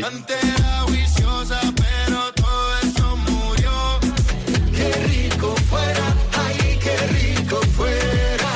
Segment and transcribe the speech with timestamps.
[0.00, 4.00] Antes era viciosa, pero todo eso murió.
[4.74, 6.06] Qué rico fuera,
[6.44, 8.52] ay, qué rico fuera.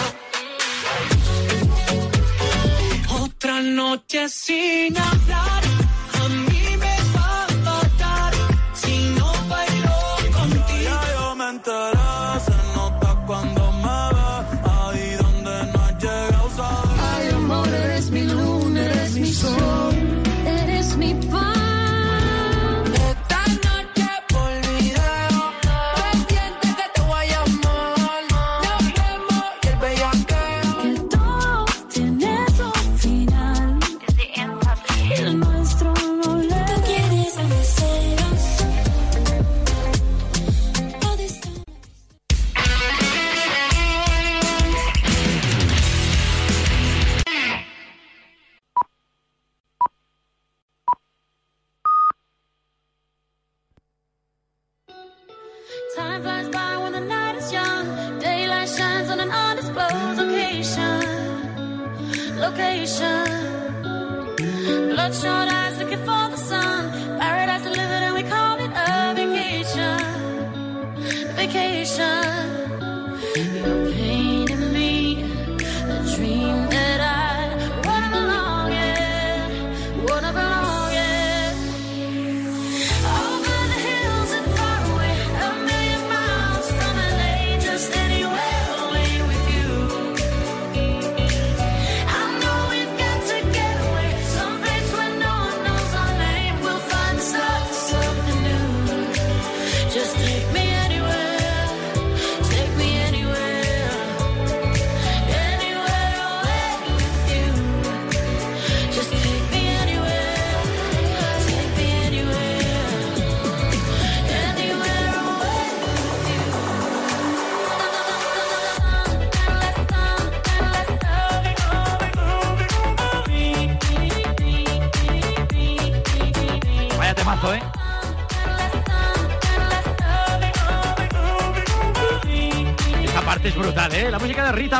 [3.20, 5.55] Otra noche sin hablar,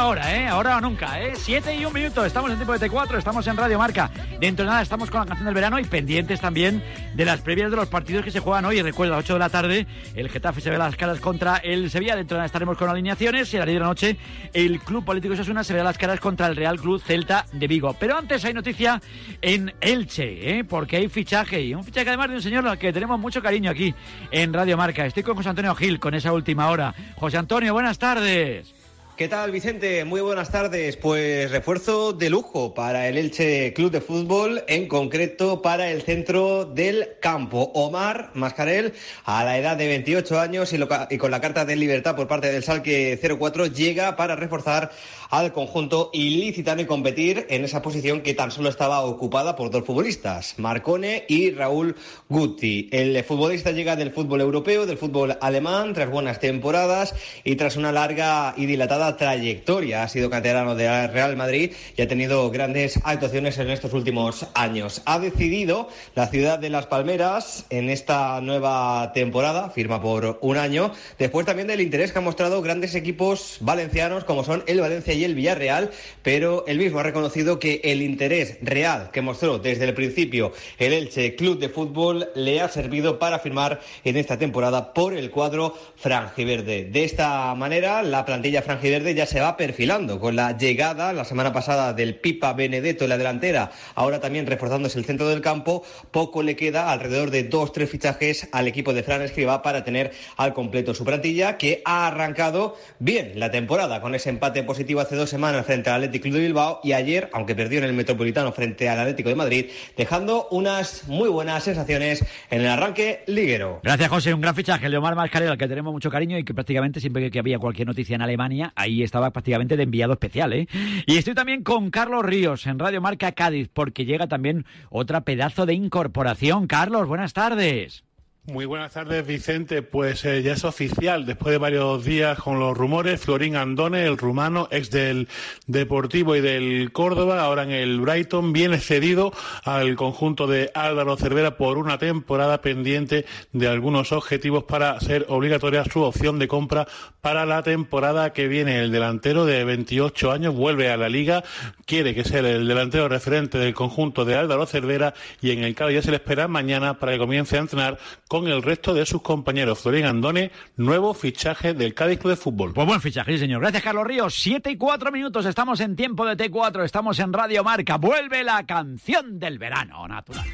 [0.07, 0.47] ahora, ¿eh?
[0.47, 1.33] Ahora o nunca, ¿eh?
[1.35, 4.09] Siete y un minuto, estamos en tiempo de T4, estamos en Radio Marca.
[4.39, 6.81] Dentro de nada estamos con la canción del verano y pendientes también
[7.15, 8.81] de las previas de los partidos que se juegan hoy.
[8.83, 12.15] Recuerda, a 8 de la tarde, el Getafe se ve las caras contra el Sevilla.
[12.15, 14.17] Dentro de nada estaremos con alineaciones y a las 10 de la noche,
[14.53, 17.97] el Club Político Osasuna se ve las caras contra el Real Club Celta de Vigo.
[17.99, 19.03] Pero antes hay noticia
[19.43, 20.63] en Elche, ¿eh?
[20.63, 23.73] Porque hay fichaje y un fichaje además de un señor al que tenemos mucho cariño
[23.73, 23.93] aquí
[24.31, 25.05] en Radio Marca.
[25.05, 26.95] Estoy con José Antonio Gil con esa última hora.
[27.17, 28.76] José Antonio, buenas tardes.
[29.17, 30.05] ¿Qué tal, Vicente?
[30.05, 30.99] Muy buenas tardes.
[30.99, 36.67] Pues refuerzo de lujo para el Elche Club de Fútbol, en concreto para el centro
[36.67, 37.71] del campo.
[37.73, 38.93] Omar Mascarel,
[39.25, 40.79] a la edad de 28 años y,
[41.09, 44.91] y con la carta de libertad por parte del Salque 04, llega para reforzar
[45.31, 49.85] al conjunto ilicitano y competir en esa posición que tan solo estaba ocupada por dos
[49.85, 51.97] futbolistas, Marcone y Raúl
[52.29, 52.89] Guti.
[52.93, 57.15] El futbolista llega del fútbol europeo, del fútbol alemán, tras buenas temporadas
[57.45, 60.03] y tras una larga y dilatada trayectoria.
[60.03, 65.03] Ha sido canterano de Real Madrid y ha tenido grandes actuaciones en estos últimos años.
[65.07, 70.93] Ha decidido la ciudad de Las Palmeras en esta nueva temporada, firma por un año,
[71.19, 75.25] después también del interés que han mostrado grandes equipos valencianos como son el Valencia y
[75.25, 75.91] el Villarreal,
[76.23, 80.93] pero él mismo ha reconocido que el interés real que mostró desde el principio el
[80.93, 85.75] Elche Club de Fútbol le ha servido para firmar en esta temporada por el cuadro
[85.97, 86.85] franjiverde.
[86.85, 91.53] De esta manera, la plantilla franjiverde ya se va perfilando con la llegada la semana
[91.53, 96.43] pasada del Pipa Benedetto en la delantera, ahora también reforzándose el centro del campo, poco
[96.43, 100.55] le queda, alrededor de dos, tres fichajes al equipo de Fran Escriba para tener al
[100.55, 105.31] completo su plantilla, que ha arrancado bien la temporada con ese empate positivo hace dos
[105.31, 108.99] semanas frente al Club de Bilbao y ayer, aunque perdió en el Metropolitano frente al
[108.99, 113.81] Atlético de Madrid, dejando unas muy buenas sensaciones en el arranque liguero.
[113.83, 114.35] Gracias, José.
[114.35, 117.01] Un gran fichaje, el de Omar Mascarel, al que tenemos mucho cariño y que prácticamente
[117.01, 120.67] siempre que- que había cualquier noticia en Alemania, ahí estaba prácticamente de enviado especial, ¿eh?
[121.07, 125.67] Y estoy también con Carlos Ríos en Radio Marca Cádiz, porque llega también otra pedazo
[125.67, 126.67] de incorporación.
[126.67, 128.06] Carlos, buenas tardes.
[128.49, 129.83] Muy buenas tardes, Vicente.
[129.83, 134.17] Pues eh, ya es oficial, después de varios días con los rumores, Florín Andone, el
[134.17, 135.27] rumano, ex del
[135.67, 139.33] Deportivo y del Córdoba, ahora en el Brighton, viene cedido
[139.65, 145.85] al conjunto de Álvaro Cervera por una temporada pendiente de algunos objetivos para ser obligatoria
[145.85, 146.87] su opción de compra
[147.21, 148.79] para la temporada que viene.
[148.79, 151.43] El delantero de 28 años vuelve a la liga,
[151.85, 155.91] quiere que sea el delantero referente del conjunto de Álvaro Cervera y en el caso
[155.91, 157.99] ya se le espera mañana para que comience a entrenar
[158.45, 159.81] el resto de sus compañeros.
[159.81, 162.75] Florín Andone, nuevo fichaje del Cádiz Club de Fútbol.
[162.75, 163.61] Pues buen fichaje, sí, señor.
[163.61, 164.35] Gracias, Carlos Ríos.
[164.35, 165.47] Siete y cuatro minutos.
[165.47, 166.85] Estamos en tiempo de T4.
[166.85, 167.97] Estamos en Radio Marca.
[167.97, 170.45] Vuelve la canción del verano, natural.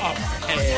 [0.00, 0.74] Hombre,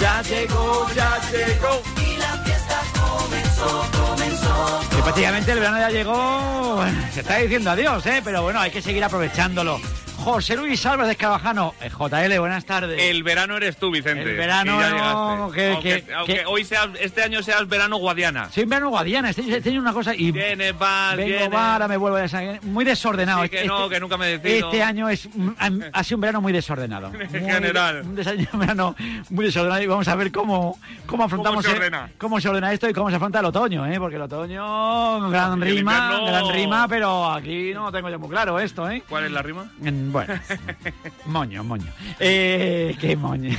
[0.00, 1.82] ya llegó, ya llegó.
[1.96, 4.80] Y la fiesta comenzó, comenzó.
[4.98, 6.84] Y prácticamente el verano ya llegó.
[7.12, 8.20] Se está diciendo adiós, ¿eh?
[8.22, 9.80] Pero bueno, hay que seguir aprovechándolo.
[10.26, 11.72] José Luis Álvarez de Carvajano.
[11.80, 13.00] Eh, JL, buenas tardes.
[13.00, 14.22] El verano eres tú, Vicente.
[14.22, 18.48] El verano, ya que- aunque que- aunque que- hoy sea, este año seas verano guadiana.
[18.56, 19.30] En verano Guadiana.
[19.30, 21.48] Este, este año una cosa y Vienes, vas, vengo vienes.
[21.50, 22.26] para, me vuelvo a
[22.62, 23.44] Muy desordenado.
[23.44, 24.66] Sí, que no, que nunca me decido.
[24.68, 25.28] Este año es
[25.92, 27.10] ha- sido un verano muy desordenado.
[27.10, 28.02] Muy- general.
[28.04, 28.96] Un desa- un verano
[29.30, 30.76] muy desordenado y vamos a ver cómo,
[31.06, 32.10] cómo afrontamos ¿Cómo se eh, ordena?
[32.18, 34.00] cómo se ordena esto y cómo se afronta el otoño, ¿eh?
[34.00, 38.90] Porque el otoño, gran rima, gran rima, pero aquí no tengo yo muy claro esto,
[38.90, 39.04] ¿eh?
[39.08, 39.70] ¿Cuál es la rima?
[40.16, 40.40] Bueno,
[41.26, 41.92] moño, moño.
[42.18, 43.54] Eh, qué moño.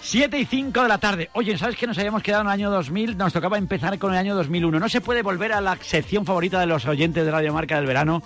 [0.00, 1.30] 7 y 5 de la tarde.
[1.34, 3.16] Oye, ¿sabes que nos habíamos quedado en el año 2000?
[3.16, 4.80] Nos tocaba empezar con el año 2001.
[4.80, 7.86] No se puede volver a la sección favorita de los oyentes de Radio Marca del
[7.86, 8.20] verano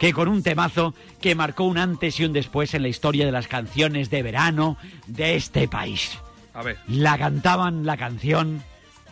[0.00, 3.32] que con un temazo que marcó un antes y un después en la historia de
[3.32, 6.16] las canciones de verano de este país.
[6.54, 6.78] A ver.
[6.86, 8.62] La cantaban la canción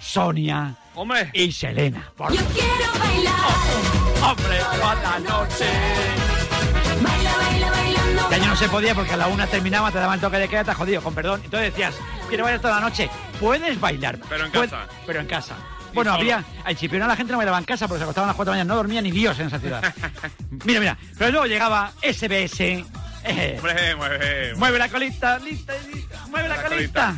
[0.00, 1.28] Sonia Hombre.
[1.34, 2.10] y Selena.
[2.16, 3.34] Por Yo quiero bailar,
[4.22, 5.66] hombre, toda la noche.
[8.36, 10.74] Año no se podía porque a la una terminaba, te daban toque de queda, te
[10.74, 11.40] jodido, con perdón.
[11.44, 11.94] Entonces decías,
[12.28, 13.08] quiero bailar toda la noche.
[13.40, 14.18] Puedes bailar.
[14.28, 14.86] Pero en casa.
[15.06, 15.54] Pero en casa.
[15.94, 16.20] Bueno, solo.
[16.20, 16.44] había.
[16.64, 18.58] Al Chipiona la gente no bailaba en casa porque se acostaban a las 4 de
[18.58, 19.94] la mañana, no dormía ni Dios en esa ciudad.
[20.64, 20.98] mira, mira.
[21.16, 22.60] Pero luego llegaba SBS.
[23.24, 24.54] eh, mueve.
[24.56, 27.14] mueve la colita, lista, lista, mueve la La colita.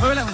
[0.00, 0.24] Mueve la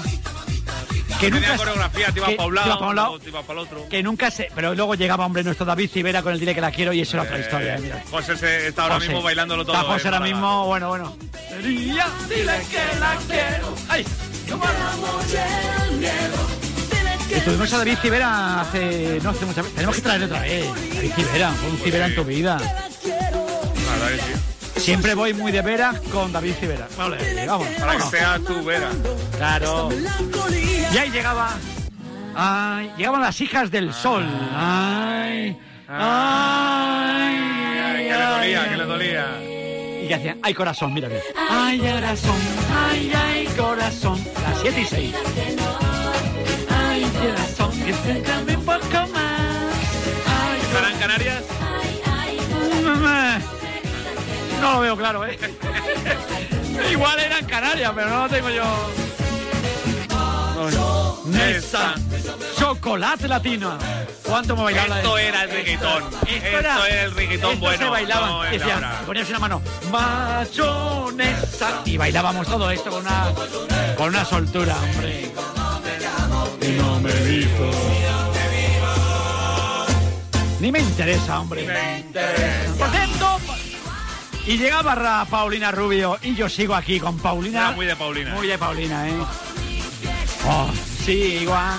[1.21, 3.09] Que nunca, coreografía, te ibas que- para un te ibas lado, pa' un lado.
[3.09, 3.89] luego te ibas para el otro.
[3.89, 4.49] que nunca se.
[4.55, 7.17] Pero luego llegaba, hombre, nuestro David Civera con el Dile que la quiero y eso
[7.17, 8.03] era otra historia, eh, mira.
[8.11, 9.09] José se está ahora José.
[9.09, 9.77] mismo bailándolo todo.
[9.77, 11.17] Está José eh, ahora mismo, bueno, bueno.
[11.63, 12.03] Dile
[12.71, 13.75] que la quiero.
[13.89, 14.05] ¡Ay!
[17.31, 19.19] Estuvimos a David Civera hace.
[19.23, 19.75] No hace muchas veces.
[19.75, 20.67] Tenemos que traerle otra vez.
[20.95, 22.59] David Civera, un Civera en tu vida.
[22.59, 24.41] La verdad que sí.
[24.77, 26.89] Siempre voy muy de veras con David Civera.
[26.97, 27.69] Vale, vamos.
[27.79, 28.91] Para que sea tu vera.
[29.37, 29.89] Claro.
[30.93, 31.51] Y ahí llegaba.
[32.35, 34.25] Ay, llegaban las hijas del sol.
[34.57, 35.59] Ay.
[35.89, 37.37] Ay.
[37.85, 39.27] Ay, que le dolía, que le dolía.
[40.03, 41.09] Y que hacían, ay corazón, mira.
[41.51, 42.37] Ay corazón,
[42.91, 44.25] ay, ay corazón.
[44.43, 45.15] Las 7 y 6.
[46.71, 50.63] Ay corazón, que céntrame un poco más.
[50.63, 51.43] ¿Estarán Canarias?
[54.63, 55.37] No lo veo claro, ¿eh?
[56.93, 58.63] Igual eran Canarias, pero no lo tengo yo.
[61.25, 61.95] Nesta,
[62.57, 63.77] chocolate latino.
[64.23, 66.05] ¿Cuánto me bailaba Esto era el reggaetón.
[66.05, 67.79] Esto Esto era, era el reggaetón esto bueno.
[67.85, 68.27] se bailaba.
[68.29, 69.01] no el de decían, ahora.
[69.05, 71.83] ponías una mano, mayonesa.
[71.85, 73.33] Y bailábamos todo esto con una,
[73.97, 75.33] con una soltura, hombre.
[76.61, 77.71] Y no me dijo.
[80.61, 81.67] Ni me interesa, hombre.
[82.79, 83.41] Por cierto,
[84.47, 87.59] y llegaba Ra- Paulina Rubio y yo sigo aquí con Paulina.
[87.61, 88.35] Era muy de Paulina.
[88.35, 89.13] Muy de Paulina, ¿eh?
[90.47, 90.69] Oh,
[91.05, 91.79] sí, igual.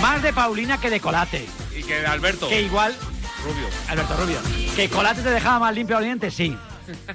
[0.00, 1.46] Más de Paulina que de Colate.
[1.76, 2.48] Y que de Alberto.
[2.48, 2.94] Que igual,
[3.44, 3.66] Rubio.
[3.88, 4.38] Alberto Rubio,
[4.74, 6.56] que Colate te dejaba más limpio los dientes, sí.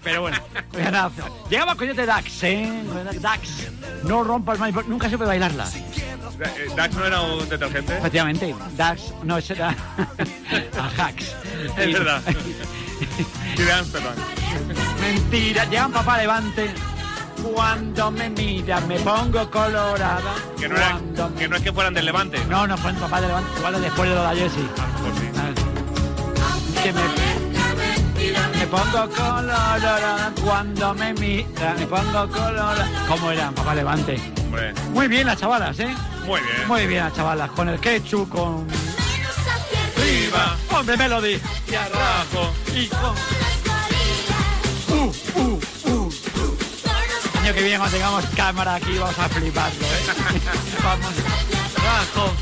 [0.03, 0.37] Pero bueno,
[1.49, 2.83] llegaba Coyote Dax, ¿eh?
[3.19, 3.49] Dax,
[4.03, 5.65] no rompas más, nunca supe bailarla.
[5.67, 7.97] Eh, Dax no era un detergente.
[7.97, 9.69] Efectivamente, Dax, no, ese era
[10.79, 11.35] Ajax.
[11.77, 12.21] Es verdad.
[13.57, 14.13] Y de Amsterdam.
[15.01, 16.73] Mentira, llegan papá Levante.
[17.53, 20.33] Cuando me mira me pongo colorada.
[20.57, 22.43] Que no, era, Cuando me- que no es que fueran del Levante.
[22.45, 24.67] No, no fue papá de Levante, igual después de lo de ayer sí.
[25.01, 25.29] Pues sí.
[25.37, 26.83] Ah.
[26.83, 27.01] Que me,
[28.59, 32.87] me pongo colorada cuando me mira, me pongo colorada.
[33.07, 34.19] ¿Cómo era, papá Levante?
[34.45, 35.93] Hombre, Muy bien las chavalas, ¿eh?
[36.25, 36.67] muy bien.
[36.67, 38.67] Muy bien las chavalas, con el ketchup, con...
[39.97, 41.39] Arriba Hombre, Melody.
[41.69, 42.53] y abajo.
[42.75, 43.15] Y con...
[45.03, 45.11] Año
[47.53, 50.05] que viene cuando tengamos cámara aquí vamos a fliparlo, ¿eh?
[50.83, 51.13] vamos
[51.77, 52.33] abajo,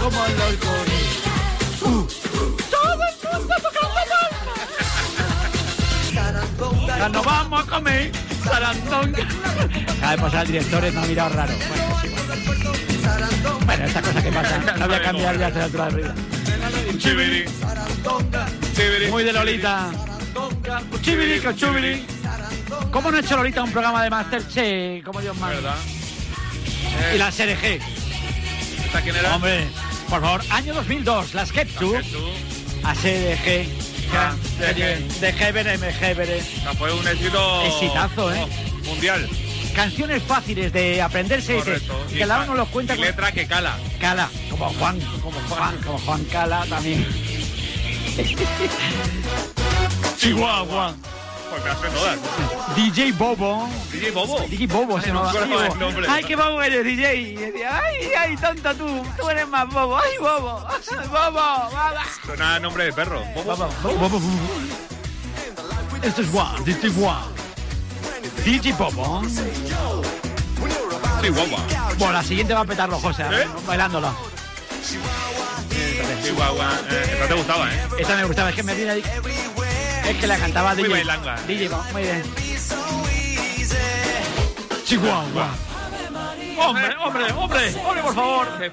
[0.00, 0.54] como los.
[1.82, 2.06] Uh, uh.
[2.70, 4.00] Todo el mundo tocando
[6.14, 6.98] palmas.
[6.98, 8.12] Ya nos vamos a comer
[8.44, 9.28] Sarandonga.
[10.00, 11.52] Cada vez pasar el director me ha mirado raro.
[11.68, 12.24] Bueno, es igual.
[13.66, 14.64] Bueno, estas cosas que pasan.
[14.78, 16.14] No voy a cambiar ya a esta altura de.
[16.96, 17.44] Chibiri.
[19.10, 19.90] Muy de Lolita.
[21.02, 22.04] Chubiri.
[22.90, 25.56] ¿Cómo no ha hecho Lolita un programa de Masterchef como Dios manda?
[25.56, 25.76] ¿Verdad?
[27.14, 27.80] Y la SRG.
[28.86, 29.36] ¿Esta quién era?
[29.36, 29.68] Hombre,
[30.08, 31.96] por favor, año 2002, las Skeptu, Tú.
[32.82, 33.68] ASDG,
[34.12, 36.40] Ah, de Hebere, Hebere.
[36.40, 37.62] O sea, fue un éxito.
[37.64, 38.46] Exitazo, ¿eh?
[38.84, 39.28] mundial.
[39.74, 41.62] Canciones fáciles de aprenderse y
[42.14, 43.76] que cada uno los cuenta y con que cala.
[44.00, 47.06] Cala, como Juan, como Juan, como Juan Cala también.
[50.16, 50.94] Chihuahua.
[51.50, 52.76] Pues me las sé todas.
[52.76, 53.68] DJ Bobo.
[53.92, 54.40] DJ Bobo.
[54.48, 55.32] DJ Bobo se llamaba.
[56.08, 57.14] Ay, qué bobo eres, DJ.
[57.14, 59.96] Y decía, ay, ay, tonta tú, tú eres más bobo.
[59.96, 60.60] Ay, bobo,
[61.08, 62.04] bobo, baba.
[62.24, 63.22] Suena nombre de perro.
[63.34, 63.56] Bobo.
[63.56, 64.30] Bobo, bobo, bobo.
[66.02, 67.22] Esto es Juan, DJ Juan.
[68.44, 69.22] DJ Bobo.
[71.30, 71.58] Guagua.
[71.98, 73.46] Bueno, la siguiente va a petarlo, José, ¿Eh?
[73.66, 74.12] bailándola.
[76.34, 76.70] Guagua.
[76.90, 77.88] Eh, esta te gustaba, ¿eh?
[77.98, 79.02] Esta me gustaba, es que me viene ahí.
[80.08, 80.92] Es que la cantaba Muy DJ.
[80.94, 81.36] bailanga.
[81.46, 82.22] DJ, muy bien.
[84.84, 85.48] Chihuahua.
[86.58, 88.48] Hombre, hombre, hombre, hombre, por favor.
[88.58, 88.72] Qué,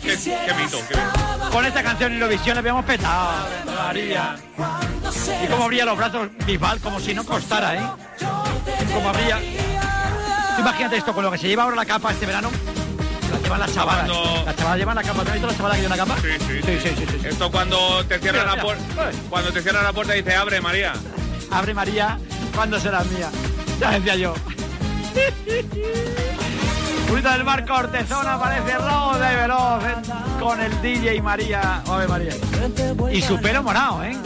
[0.00, 1.50] qué, qué mito, qué mito.
[1.50, 3.46] Con esta canción Eurovisión le habíamos petado.
[3.66, 4.36] María.
[5.44, 7.82] Y como abría los brazos Bisbal, como si no costara, ¿eh?
[8.92, 9.38] Como abría.
[10.56, 12.50] Tú Imagínate esto, con lo que se lleva ahora la capa este verano.
[13.58, 14.10] La llevan las chavalas.
[14.10, 15.22] Cuando- Las chavalas llevan la capa.
[15.24, 16.16] ¿Te has visto la que lleva una capa?
[16.20, 17.28] Sí, sí, sí, sí, sí, sí.
[17.28, 18.84] Esto cuando te cierran la puerta.
[19.30, 20.92] Cuando te cierran la puerta dice abre María.
[21.50, 22.18] Abre María,
[22.54, 23.28] ¿cuándo será mía?
[23.80, 24.34] Ya decía yo.
[27.08, 29.94] Purita del Mar Cortezona aparece rojo de veloz ¿eh?
[30.40, 31.82] con el DJ María.
[31.86, 32.32] Ave María.
[33.12, 34.16] Y su pelo morado, ¿eh?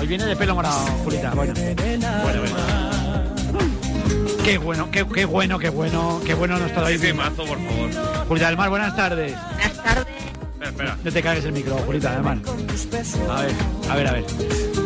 [0.00, 1.30] Hoy viene de pelo morado, Julita.
[1.30, 1.54] Bueno.
[1.54, 2.91] Bueno, bueno.
[4.44, 8.26] Qué bueno, qué, qué bueno, qué bueno, qué bueno nos está sí, mazo, por favor.
[8.26, 9.34] Julita del Mar, buenas tardes.
[9.34, 10.06] Buenas tardes.
[10.52, 10.98] Espera, espera.
[11.04, 12.38] No te cagues el micro, Julita del Mar.
[13.30, 13.52] A ver,
[13.88, 14.81] a ver, a ver.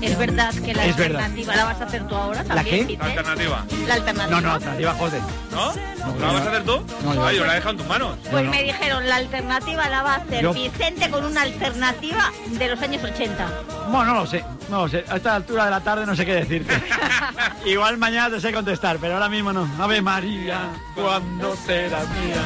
[0.00, 1.22] Es verdad que la Es verdad.
[1.22, 2.96] alternativa la vas a hacer tú ahora también, qué?
[2.96, 3.04] Vicente?
[3.18, 3.64] Alternativa.
[3.86, 4.40] La alternativa.
[4.40, 5.20] No, no, alternativa, José.
[5.50, 5.72] ¿No?
[5.74, 6.82] No, ¿La vas a hacer tú?
[7.04, 8.16] no, yo- yo la he dejado en tus manos.
[8.30, 8.50] Pues no.
[8.50, 12.80] me dijeron, la alternativa la va a hacer Yo- Vicente con una alternativa de los
[12.82, 13.48] años 80.
[13.88, 15.04] Bueno, no lo sé, no lo sé.
[15.08, 16.74] A esta altura de la tarde no sé qué decirte.
[17.64, 19.68] Igual mañana te sé contestar, pero ahora mismo no.
[19.82, 20.58] Ave María,
[20.94, 22.42] cuando será mía.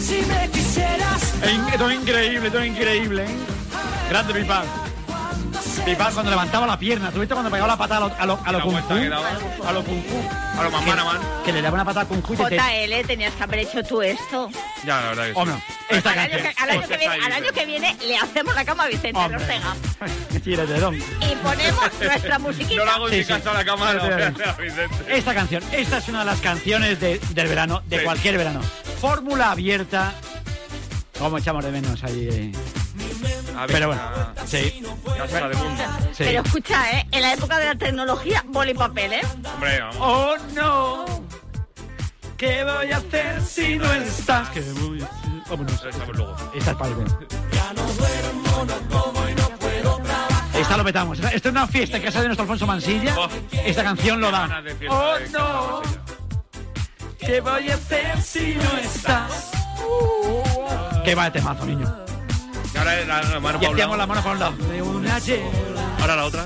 [0.00, 3.36] Si me quisieras, In- Todo increíble, todo increíble, ¿eh?
[4.08, 4.62] Grande Pipa.
[5.96, 7.10] Cuando levantaba la pierna.
[7.10, 8.94] ¿Tú viste cuando pegaba la patada a lo, a lo, a lo La kung fu?
[9.66, 10.28] A lo kung fu.
[10.58, 11.18] A lo man man.
[11.44, 12.44] Que le daba una patada kung fu y te...
[12.44, 14.50] te- JL, tenías que haber hecho tú esto.
[14.84, 15.38] Ya, la verdad que sí.
[15.38, 15.56] Hombre,
[15.88, 16.52] esta Al año, canción.
[16.54, 18.64] que, al año Pues que viene, está ahí, al año que viene le hacemos la
[18.64, 19.36] cama a Vicente Hombre.
[19.40, 19.74] Ortega.
[21.20, 22.76] Y ponemos nuestra musiquita.
[22.76, 24.04] No lo hago a la cama, no.
[24.06, 24.62] Efectivamente.
[24.62, 25.16] Vicente.
[25.16, 28.04] Esta canción, esta es una de las canciones de- del verano, de Sí.
[28.04, 28.60] cualquier verano.
[29.00, 30.12] Fórmula abierta.
[31.18, 32.52] ¿Cómo echamos de menos ahí?
[33.64, 33.68] Eh?
[33.72, 34.02] Pero bueno,
[34.46, 34.82] sí,
[35.16, 35.82] Casa de mundo.
[36.12, 36.24] sí.
[36.24, 37.06] Pero escucha, ¿eh?
[37.10, 39.20] En la época de la tecnología, boli y papel, ¿eh?
[39.54, 39.96] Hombre, vamos.
[40.00, 41.04] Oh no,
[42.36, 44.48] ¿qué voy a hacer si no estás?
[44.50, 45.30] ¿Qué voy a hacer?
[45.50, 45.72] Vámonos.
[45.72, 46.36] Eso sabes luego.
[46.54, 47.18] Esta es para el bueno.
[50.54, 51.18] Esta lo metamos.
[51.20, 53.14] Esto es una fiesta en casa de nuestro Alfonso Mansilla.
[53.16, 53.28] Oh.
[53.52, 54.62] Esta canción lo da.
[54.90, 55.82] Oh de no,
[57.18, 59.50] ¿qué voy a hacer si no estás?
[61.04, 62.07] Qué va de temazo, niño.
[62.74, 63.96] Y ahora la, la mano para un lado.
[63.96, 64.56] la mano por un lado.
[64.56, 65.96] De una yela.
[66.00, 66.44] Ahora la otra.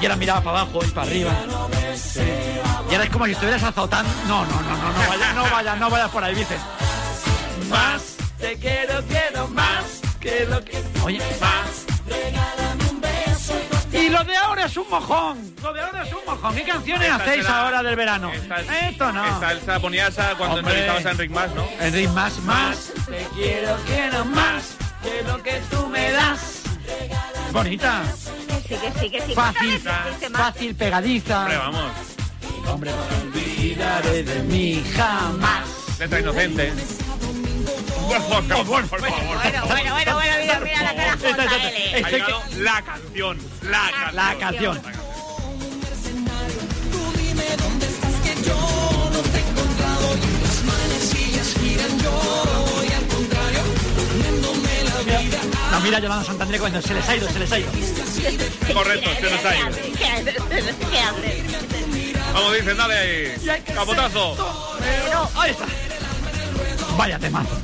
[0.00, 1.32] Y ahora miraba para abajo y para arriba.
[1.96, 2.20] Sí.
[2.90, 4.10] Y ahora es como si estuvieras azotando.
[4.26, 6.60] No, no, no, no, no vayas, no vayas, no vayas por ahí, dices.
[7.68, 10.00] Más, te quiero, quiero más.
[10.20, 10.82] Que lo que.
[11.02, 12.87] Oye, más.
[13.92, 15.54] Y lo de ahora es un mojón.
[15.62, 16.54] Lo de ahora es un mojón.
[16.54, 18.32] ¿Qué canciones Esta hacéis será- ahora del verano?
[18.32, 19.26] Esta, Esto no.
[19.26, 21.68] Esta esa ponías cuando entrevistabas a Enric Más, ¿no?
[21.80, 22.92] Enrique, más, más.
[23.06, 24.76] Te quiero, quiero más.
[25.02, 26.62] Que lo que tú me das.
[27.52, 28.02] Bonita.
[28.68, 29.34] Que sí, que sí, que sí.
[29.34, 29.82] Fácil,
[30.32, 31.40] fácil, pegadiza.
[31.40, 31.92] Hombre, vamos.
[32.68, 32.90] Hombre,
[33.22, 35.64] olvidaré de mí jamás.
[35.98, 36.72] Letra inocente.
[38.08, 39.00] Por favor, por favor.
[39.00, 43.38] Bueno, bueno, bueno, bueno, mira, mira la Esta, esta, la canción.
[43.62, 44.14] La canción.
[44.14, 44.82] La canción.
[55.70, 57.70] No, mira Yolanda Santander cuando se les ha ido, se les ha ido.
[58.72, 59.68] Correcto, se nos ha ido.
[59.96, 60.24] ¿Qué.
[62.32, 63.62] Vamos, dicen, dale ahí.
[63.74, 64.76] Capotazo.
[64.78, 65.66] Pero, Ahí está.
[66.96, 67.56] Vaya temazo.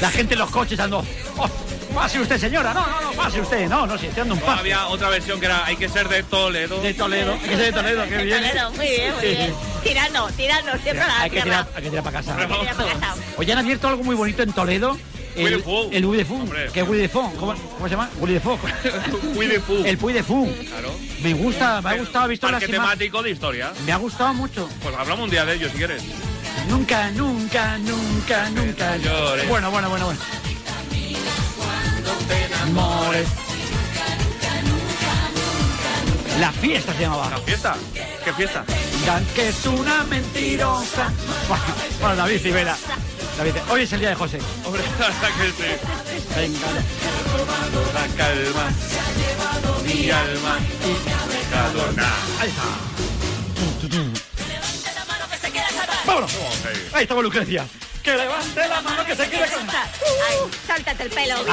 [0.00, 1.04] La gente en los coches ando.
[1.38, 1.48] oh,
[1.94, 2.74] Pase usted, señora.
[2.74, 3.68] No, no, no, pase usted.
[3.68, 4.60] No, no, si estoy dando un paso.
[4.60, 6.80] había otra versión que era hay que ser de Toledo.
[6.80, 7.34] De Toledo.
[7.34, 8.42] Hay que ser de Toledo, qué bien.
[8.42, 9.54] Toledo, muy bien, muy bien.
[9.82, 12.36] Tirando, tirando, siempre la Hay que tirar, hay que tirar para casa.
[12.36, 12.74] Que.
[13.36, 14.96] Oye, han abierto algo muy bonito en Toledo.
[15.34, 16.40] El, el Puy de Fou.
[16.42, 16.68] Hombre.
[16.72, 17.34] ¿Qué es Puy de Fou?
[17.36, 18.10] ¿Cómo, ¿Cómo se llama?
[18.20, 18.58] Puy de Fou.
[19.34, 19.82] Puy de Fu.
[19.84, 20.54] El Puy de Fou.
[20.68, 20.94] Claro.
[21.22, 23.72] Me gusta, me ha gustado, he visto las temático de historia.
[23.86, 24.68] Me ha gustado mucho.
[24.82, 26.02] Pues hablamos un día de ello si quieres.
[26.68, 28.96] Nunca, nunca, nunca, nunca.
[28.98, 29.48] llores.
[29.48, 30.20] Bueno, bueno, bueno, bueno.
[36.38, 37.30] La fiesta se llamaba.
[37.30, 37.76] ¿La fiesta?
[38.24, 38.64] ¿Qué fiesta?
[39.06, 41.12] Dan que es una mentirosa.
[42.00, 42.76] Bueno, David Rivera.
[43.38, 44.38] David, hoy es el día de José.
[44.64, 45.68] Hombre, la verdad que sí.
[46.36, 46.68] Venga.
[47.94, 48.70] La calma.
[49.84, 50.58] Mi alma.
[51.50, 52.10] Cadorna.
[52.40, 52.92] Ahí está.
[56.06, 56.32] ¡Vámonos!
[56.92, 57.66] Ahí estamos, Lucrecia.
[58.02, 59.70] Que levante la mano que se quiere con...
[59.70, 61.50] Ay, sáltate el pelo, tú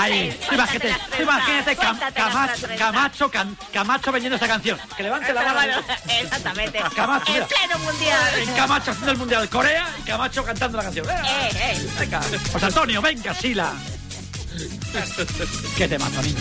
[0.54, 2.68] imagínate, imagínate Camacho.
[2.78, 4.80] Camacho, Cam- Camacho vendiendo esta canción.
[4.98, 5.74] Que levante la mano.
[6.08, 6.80] Exactamente.
[6.96, 8.40] Camacho, En pleno mundial.
[8.40, 11.08] En Camacho haciendo el Mundial de Corea y Camacho cantando la canción.
[11.10, 11.90] Eh, eh.
[12.00, 12.22] Venga.
[12.52, 13.72] José Antonio, venga, Sila.
[15.78, 16.40] ¿Qué te mato, niño?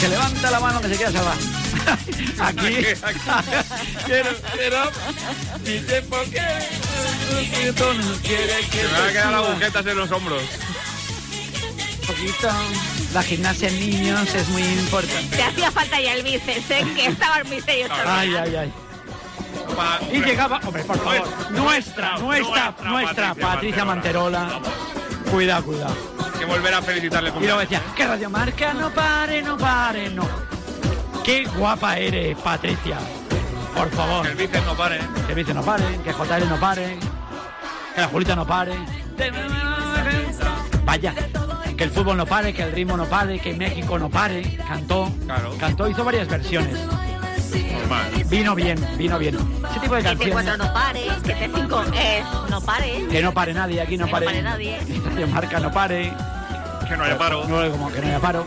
[0.00, 1.36] Que levanta la mano que se quiera salvar.
[2.40, 2.76] Aquí.
[4.06, 4.90] quiero, quiero.
[5.64, 6.40] Dice por qué.
[7.30, 9.48] Se me van a quedar las suba.
[9.50, 10.42] agujetas en los hombros.
[12.06, 12.48] poquito.
[13.14, 15.36] La gimnasia en niños es muy importante.
[15.36, 16.86] Te hacía falta ya el bíceps, ¿eh?
[16.94, 17.86] que estaba muy serio.
[18.06, 18.72] Ay, ay, ay.
[19.76, 24.40] Pa- Y llegaba, hombre, por favor, nuestra, nuestra, Nuestra nuestra Patricia Patricia Manterola.
[24.40, 25.30] Manterola.
[25.30, 25.96] Cuidado, cuidado.
[26.24, 27.30] Hay que volver a felicitarle.
[27.40, 30.28] Y luego decía, que Radio Marca no pare, no pare, no.
[31.24, 32.98] Qué guapa eres, Patricia.
[33.74, 34.22] Por favor.
[34.26, 34.98] Que el bíceps no pare.
[35.26, 36.98] Que Vice no pare, que JL no pare,
[37.94, 38.72] que la Julita no pare.
[40.84, 41.14] Vaya,
[41.76, 44.58] que el fútbol no pare, que el ritmo no pare, que México no pare.
[44.66, 45.54] Cantó, Claro.
[45.58, 46.76] cantó, hizo varias versiones.
[47.72, 48.10] Normal.
[48.26, 49.36] Vino bien, vino bien.
[49.70, 50.58] Ese tipo de Que canciones.
[50.58, 53.06] no pare, que te cinco es no pare.
[53.10, 54.26] Que no pare nadie, aquí no Que no pare.
[54.26, 54.78] pare nadie.
[55.04, 56.12] Radio Marca no pare.
[56.88, 57.46] Que no haya paro.
[57.46, 58.46] No, como que no haya paro.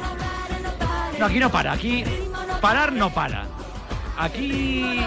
[1.20, 2.04] No, aquí no para, aquí
[2.64, 3.46] parar no para.
[4.18, 5.02] Aquí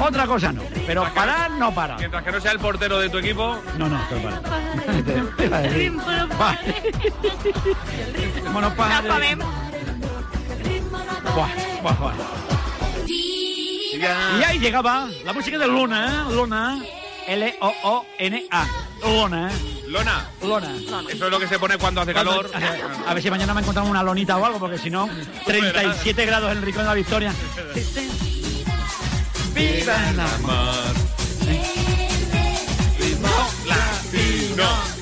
[0.00, 1.96] otra cosa no, pero parar no para.
[1.96, 4.40] Mientras que no sea el portero de tu equipo, No, no, esto para.
[5.36, 5.92] Te iba a decir.
[6.38, 6.92] Vale.
[8.14, 9.02] Ritmo no pare.
[9.02, 9.48] No podemos.
[11.34, 11.48] Buah,
[11.82, 12.14] buah, buah.
[13.08, 16.34] Y ahí llegaba la música de Luna, ¿eh?
[16.34, 16.80] Luna,
[17.28, 18.66] L-O-O-N-A.
[19.02, 19.54] Luna, ¿eh?
[19.86, 20.30] Lona.
[20.42, 20.74] Lona.
[21.10, 22.50] Eso es lo que se pone cuando hace calor.
[23.06, 25.08] A ver si mañana me encontramos una lonita o algo, porque si no,
[25.46, 27.32] 37 grados en el Rincón de la Victoria.
[29.54, 30.94] ¡Viva la Mar.
[33.66, 34.97] Latino.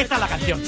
[0.00, 0.60] Esta es la canción.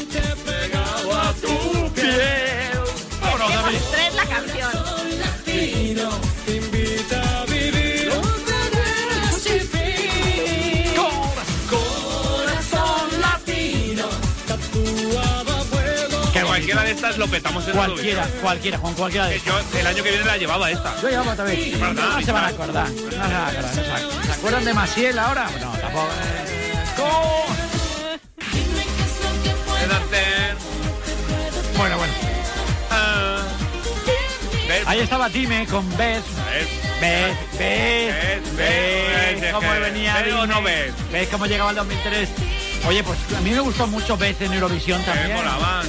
[3.20, 3.78] Vámonos, David.
[3.92, 4.70] Tres la canción.
[11.70, 14.08] Corazón latino.
[16.32, 19.86] Que cualquiera de estas lo petamos en Cualquiera, cualquiera, con cualquiera de Que Yo el
[19.86, 21.00] año que viene la llevaba esta.
[21.00, 21.80] Yo llamo también.
[21.80, 22.54] verdad, No se van a Ismael.
[22.54, 22.90] acordar.
[22.90, 23.62] No se van a acordar.
[23.64, 24.24] no se van a acordar.
[24.26, 25.48] ¿Se acuerdan de Maciel ahora?
[25.60, 26.08] No, tampoco.
[31.76, 32.12] Bueno, bueno.
[32.90, 33.42] Ah.
[34.86, 36.22] Ahí estaba Dime con Beth.
[37.00, 37.36] ¿Ves?
[37.58, 38.56] ¿Ves?
[38.56, 39.52] ¿Ves?
[39.52, 40.22] ¿Cómo venía?
[40.22, 40.92] ¿Ves o no ves?
[41.12, 42.28] ¿Ves cómo llegaba el 2003?
[42.86, 45.36] Oye, pues a mí me gustó mucho Beth en Eurovisión también.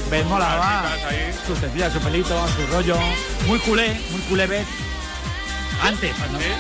[0.09, 0.83] Beth molaba.
[0.91, 1.33] Chicas ahí.
[1.45, 2.97] Su sencilla, su pelito, su rollo.
[3.47, 4.67] Muy culé, muy culé Beth.
[5.83, 6.13] Antes,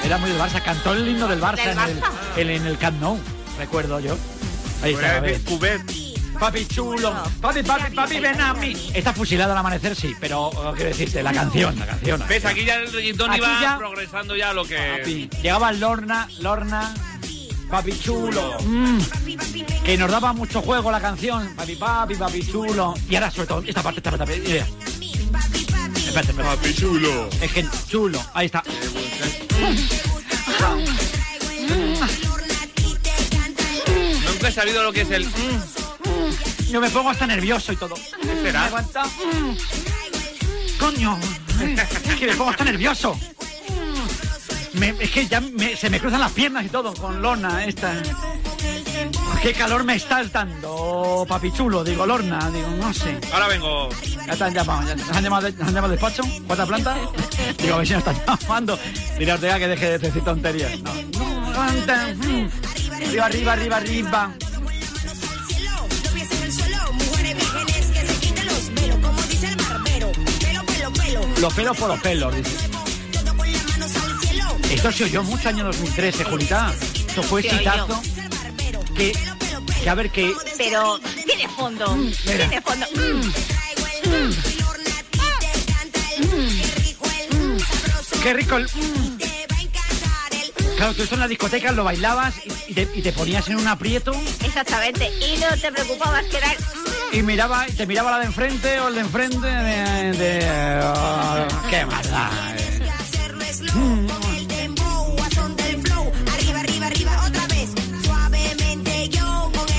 [0.03, 0.61] era muy del Barça.
[0.61, 2.11] Cantó el himno del Barça, ¿Del en, el, Barça?
[2.37, 3.17] en, el Camp Nou,
[3.57, 4.17] recuerdo yo.
[4.83, 6.04] Ahí Voy está, a decir Beth.
[6.39, 8.75] Papi chulo, papi, papi, papi, ven a mí.
[8.93, 12.23] Está fusilada al amanecer, sí, pero eh, quiero decirte, la canción, la canción.
[12.27, 12.45] ¿Ves?
[12.45, 14.75] Aquí ya el reggaetón Aquí iba ya- progresando ya lo que...
[14.99, 15.29] Papi.
[15.41, 16.93] Llegaba Lorna, Lorna,
[17.69, 18.57] papi chulo.
[18.61, 18.97] mm,
[19.83, 21.55] que nos daba mucho juego la canción.
[21.55, 22.93] Papi, papi, papi chulo.
[23.09, 24.65] Y ahora sobre todo, esta parte, esta parte, mira.
[25.95, 26.43] Espérate, espérate.
[26.57, 27.29] Papi chulo.
[27.41, 28.61] Es que chulo, ahí está.
[34.25, 35.25] Nunca he sabido lo que es el...
[35.25, 35.31] mm,
[36.69, 37.95] Yo me pongo hasta nervioso y todo.
[37.95, 38.61] ¿Qué será?
[38.61, 39.03] Me aguanta.
[40.79, 41.17] Coño,
[41.61, 43.17] es que me pongo hasta nervioso.
[44.73, 47.93] me- es que ya me- se me cruzan las piernas y todo con lona esta.
[49.41, 51.83] ¿Qué calor me estás dando, papichulo?
[51.83, 53.17] Digo, Lorna, digo, no sé.
[53.31, 53.87] Ahora vengo.
[54.27, 56.97] Ya te han llamado, ya te han llamado, han llamado despacho, cuarta planta.
[57.57, 58.77] Digo, a ver si nos están llamando.
[59.17, 60.79] Dile que deje de decir tonterías.
[60.81, 60.91] No.
[60.93, 62.49] Mm.
[63.05, 63.77] Arriba, arriba, arriba,
[71.45, 72.57] Los pelos por los pelos, dice.
[74.71, 76.73] Esto se oyó mucho año 2013, Julita.
[77.07, 78.01] Esto fue Se exitazo.
[78.97, 79.11] Que,
[79.83, 81.95] que a ver, que Pero tiene fondo.
[81.95, 82.15] mira.
[82.49, 82.87] Tiene fondo.
[82.95, 83.31] Mm.
[88.23, 88.67] Qué rico el...
[90.77, 92.35] Claro, tú esto en la discoteca lo bailabas
[92.67, 94.11] y, te, y te ponías en un aprieto
[94.43, 95.09] Exactamente.
[95.25, 96.47] Y no te preocupabas que era.
[96.49, 100.11] mm, y miraba, y te miraba la de enfrente o el de enfrente de...
[100.13, 102.31] de- oh, ¡Qué maldad!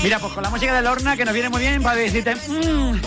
[0.03, 2.35] Mira, pues con la música de Lorna que nos viene muy bien para decirte...
[2.35, 3.01] mm,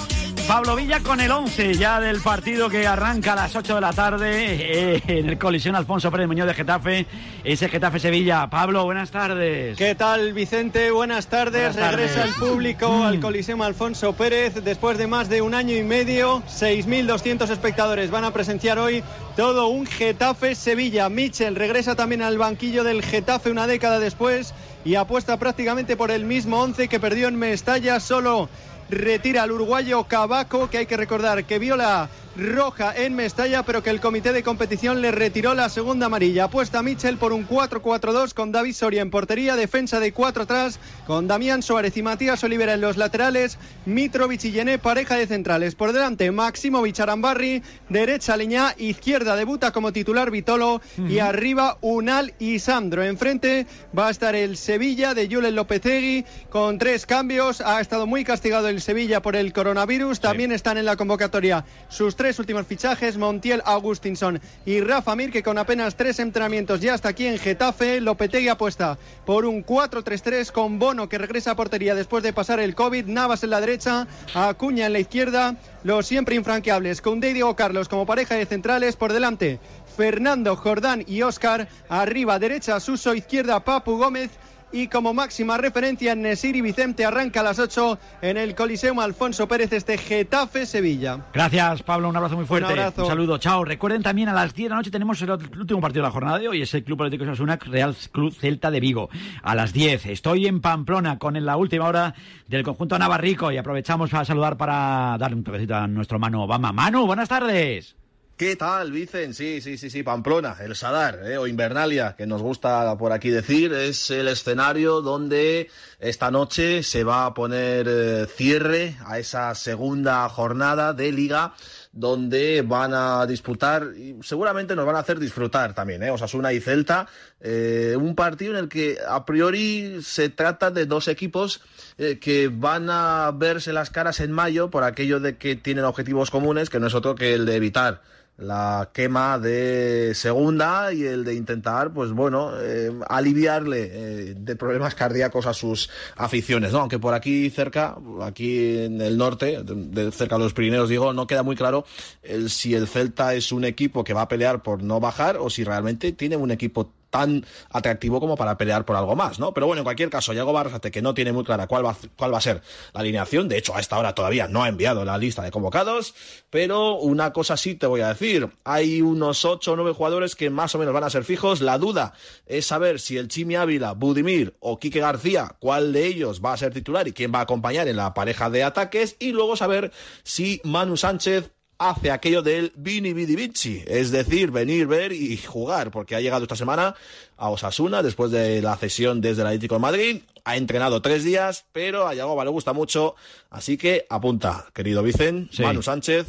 [0.47, 3.93] Pablo Villa con el 11 ya del partido que arranca a las 8 de la
[3.93, 7.07] tarde eh, en el colisión Alfonso Pérez Muñoz de Getafe.
[7.45, 8.49] Ese Getafe Sevilla.
[8.51, 9.77] Pablo, buenas tardes.
[9.79, 10.91] ¿Qué tal, Vicente?
[10.91, 11.75] Buenas tardes.
[11.75, 12.15] Buenas tardes.
[12.17, 13.03] Regresa el público Mm.
[13.03, 16.43] al Coliseo Alfonso Pérez después de más de un año y medio.
[16.49, 19.05] 6.200 espectadores van a presenciar hoy
[19.37, 21.09] todo un Getafe-Sevilla.
[21.09, 24.53] Michel regresa también al banquillo del Getafe una década después
[24.85, 28.01] y apuesta prácticamente por el mismo 11 que perdió en Mestalla.
[28.01, 28.49] Solo
[28.91, 33.83] retira al uruguayo Cavaco, que hay que recordar que vio la roja en Mestalla, pero
[33.83, 36.45] que el comité de competición le retiró la segunda amarilla.
[36.45, 41.27] Apuesta Michel por un 4-4-2 con David Soria en portería, defensa de 4 atrás, con
[41.27, 45.75] Damián Suárez y Matías Olivera en los laterales, Mitrovic y Yené, pareja de centrales.
[45.75, 52.59] Por delante, Maximovic Arambarri, derecha Leñá, izquierda debuta como titular Vitolo y arriba Unal y
[52.59, 53.03] Sandro.
[53.03, 53.67] Enfrente
[53.97, 57.61] va a estar el Sevilla de Julen Lopetegui con tres cambios.
[57.61, 60.21] Ha estado muy castigado el Sevilla por el coronavirus.
[60.21, 65.43] También están en la convocatoria sus tres últimos fichajes, Montiel, Augustinson y Rafa Mir, que
[65.43, 68.01] con apenas tres entrenamientos ya está aquí en Getafe.
[68.01, 72.75] Lopetegui apuesta por un 4-3-3 con Bono que regresa a portería después de pasar el
[72.75, 77.57] COVID, Navas en la derecha, Acuña en la izquierda, los siempre infranqueables, con y Diego
[77.57, 79.61] Carlos como pareja de centrales por delante.
[79.97, 84.31] Fernando, Jordán y Óscar, arriba derecha Suso, izquierda Papu Gómez
[84.73, 89.49] y como máxima referencia Nesir y Vicente arranca a las 8 en el Coliseum Alfonso
[89.49, 91.27] Pérez este Getafe Sevilla.
[91.33, 92.09] Gracias, Pablo.
[92.09, 92.73] Un abrazo muy fuerte.
[92.73, 93.07] Un abrazo.
[93.07, 93.39] saludo.
[93.39, 93.65] Chao.
[93.65, 96.39] Recuerden también a las 10 de la noche tenemos el, último partido de la jornada
[96.39, 96.63] de hoy.
[96.63, 99.11] Es el Club Atlético Osasuna Real Club Celta de Vigo.
[99.43, 100.07] A las 10.
[100.07, 102.15] Estoy en Pamplona con la última hora
[102.47, 106.73] del conjunto Navarrico y aprovechamos para saludar para darle un toquecito a nuestro Manu Obama.
[106.73, 108.00] Manu, buenas tardes.
[108.41, 109.35] ¿Qué tal, Vicen?
[109.35, 111.37] Sí, sí, sí, sí, Pamplona, el Sadar, ¿eh?
[111.37, 117.05] o Invernalia, que nos gusta por aquí decir, es el escenario donde esta noche se
[117.05, 121.53] va a poner eh, cierre a esa segunda jornada de liga
[121.93, 126.11] donde van a disputar y seguramente nos van a hacer disfrutar también, ¿eh?
[126.11, 127.09] Osasuna y Celta,
[127.43, 131.61] eh, un partido en el que a priori se trata de dos equipos
[131.99, 136.31] eh, que van a verse las caras en mayo por aquello de que tienen objetivos
[136.31, 138.01] comunes, que no es otro que el de evitar
[138.41, 144.95] la quema de segunda y el de intentar, pues bueno, eh, aliviarle eh, de problemas
[144.95, 146.81] cardíacos a sus aficiones, ¿no?
[146.81, 151.27] Aunque por aquí cerca, aquí en el norte, de, cerca de los Pirineos, digo, no
[151.27, 151.85] queda muy claro
[152.23, 155.51] el, si el Celta es un equipo que va a pelear por no bajar o
[155.51, 159.53] si realmente tiene un equipo tan atractivo como para pelear por algo más, ¿no?
[159.53, 162.33] Pero bueno, en cualquier caso, Yago Barrasate, que no tiene muy clara cuál va, cuál
[162.33, 165.19] va a ser la alineación, de hecho, a esta hora todavía no ha enviado la
[165.19, 166.15] lista de convocados,
[166.51, 170.51] pero una cosa sí te voy a decir, hay unos ocho o nueve jugadores que
[170.51, 172.15] más o menos van a ser fijos, la duda
[172.47, 176.57] es saber si el Chimi Ávila, Budimir o Quique García, cuál de ellos va a
[176.57, 179.93] ser titular y quién va a acompañar en la pareja de ataques, y luego saber
[180.23, 185.91] si Manu Sánchez hace aquello del Vini Vidi Vici, es decir, venir, ver y jugar,
[185.91, 186.95] porque ha llegado esta semana
[187.39, 191.65] a Osasuna después de la cesión desde el Atlético de Madrid, ha entrenado tres días,
[191.73, 193.15] pero a Yagoba le gusta mucho,
[193.49, 195.63] así que apunta, querido Vicen, Sí.
[195.63, 196.27] Manu Sánchez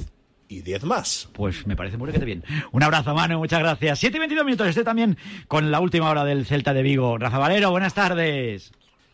[0.47, 1.27] y diez más.
[1.33, 2.45] Pues me parece muy bien.
[2.71, 3.99] Un abrazo, Manu, muchas gracias.
[3.99, 5.17] 7 y 22 minutos, estoy también
[5.49, 7.17] con la última hora del Celta de Vigo.
[7.17, 8.71] Rafa Valero, buenas tardes.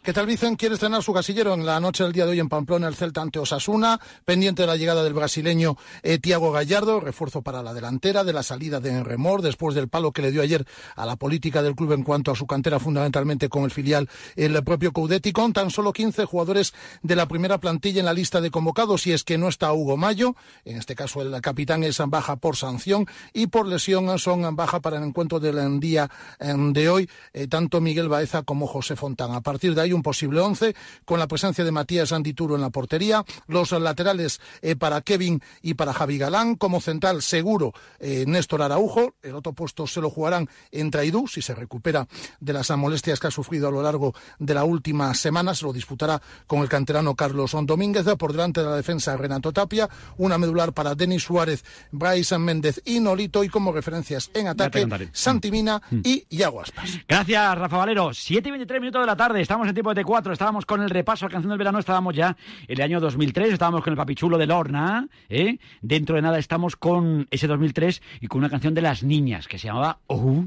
[0.07, 0.55] ¿Qué tal, Vicen?
[0.55, 3.21] Quiere estrenar su casillero en la noche del día de hoy en Pamplona, el Celta
[3.21, 8.23] ante Osasuna, pendiente de la llegada del brasileño eh, Tiago Gallardo, refuerzo para la delantera,
[8.23, 10.65] de la salida de Enremor, después del palo que le dio ayer
[10.95, 14.63] a la política del club en cuanto a su cantera, fundamentalmente con el filial, el
[14.63, 18.49] propio Coudetti, con tan solo 15 jugadores de la primera plantilla en la lista de
[18.49, 22.37] convocados, y es que no está Hugo Mayo, en este caso el capitán es baja
[22.37, 27.09] por sanción, y por lesión son baja para el encuentro del día eh, de hoy,
[27.33, 29.33] eh, tanto Miguel Baeza como José Fontán.
[29.33, 32.69] A partir de ahí, un posible once, con la presencia de Matías Andituro en la
[32.69, 38.61] portería, los laterales eh, para Kevin y para Javi Galán, como central seguro eh, Néstor
[38.61, 42.07] Araujo, el otro puesto se lo jugarán en Traidú, si se recupera
[42.39, 45.73] de las molestias que ha sufrido a lo largo de la última semana, se lo
[45.73, 50.73] disputará con el canterano Carlos Domínguez, por delante de la defensa Renato Tapia, una medular
[50.73, 54.87] para Denis Suárez, Bryce Méndez y Nolito, y como referencias en ataque.
[55.11, 56.99] Santimina y Iago Aspas.
[57.07, 58.13] Gracias, Rafa Valero.
[58.13, 59.41] 7 y 23 minutos de la tarde.
[59.41, 60.31] Estamos en tiempo de T4.
[60.31, 61.79] Estábamos con el repaso a canción del verano.
[61.79, 62.35] Estábamos ya
[62.67, 63.53] en el año 2003.
[63.53, 65.07] Estábamos con el papichulo de Lorna.
[65.29, 65.57] ¿eh?
[65.81, 69.57] Dentro de nada estamos con ese 2003 y con una canción de las niñas que
[69.59, 70.43] se llamaba Oh.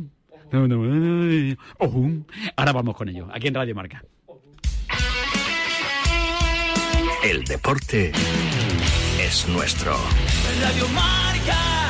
[1.78, 2.10] Oh.
[2.56, 3.28] Ahora vamos con ello.
[3.32, 4.02] Aquí en Radio Marca.
[7.22, 8.12] El deporte
[9.20, 9.94] es nuestro.
[10.62, 11.89] Radio Marca.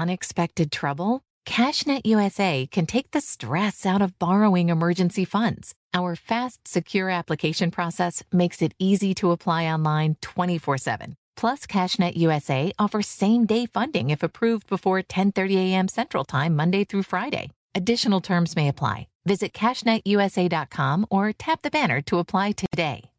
[0.00, 1.20] Unexpected trouble?
[1.46, 5.74] CashNet USA can take the stress out of borrowing emergency funds.
[5.92, 11.16] Our fast, secure application process makes it easy to apply online 24 7.
[11.36, 15.88] Plus, CashNet USA offers same day funding if approved before 10:30 a.m.
[15.88, 17.50] Central Time, Monday through Friday.
[17.74, 19.06] Additional terms may apply.
[19.26, 23.10] Visit cashnetusa.com or tap the banner to apply today.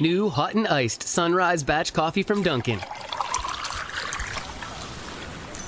[0.00, 2.80] New hot and iced sunrise batch coffee from Dunkin'.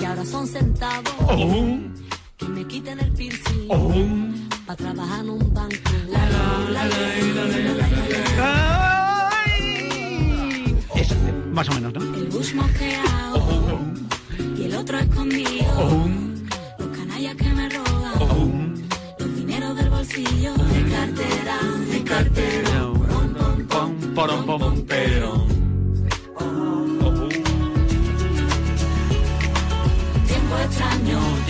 [0.00, 1.12] Que ahora son centavos.
[2.38, 3.68] Que me quiten el piercing,
[4.66, 5.76] para trabajar en un banco.
[6.08, 6.96] La, la, la, la,
[7.34, 7.86] la, la, la,
[8.38, 9.30] la.
[10.94, 11.14] Eso,
[11.52, 12.00] más o menos, ¿no?
[12.14, 13.78] El bush mosqueado
[14.56, 16.08] y el otro escondido.
[16.78, 18.74] Los canallas que me roban,
[19.18, 21.58] los dineros del bolsillo, de cartera,
[21.90, 22.86] de cartera.
[24.14, 25.46] Porom, pom, pero.
[25.46, 25.59] Tiempo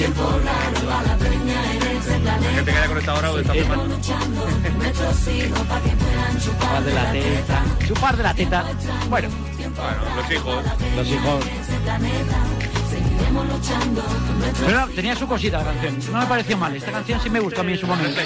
[0.00, 2.54] tiempo raro, a la peña en este planeta.
[2.54, 3.88] Que te queda conectado ahora o está Seguimos mal.
[3.88, 7.64] luchando con nuestros hijos para que puedan chupar de la teta.
[7.86, 8.64] Chupar de la teta.
[9.10, 10.64] Bueno, Bueno, los hijos.
[10.96, 11.44] los hijos.
[14.66, 15.98] Pero tenía su cosita la canción.
[16.12, 16.74] No me pareció mal.
[16.74, 18.20] Esta canción sí me gustó a mí en su momento.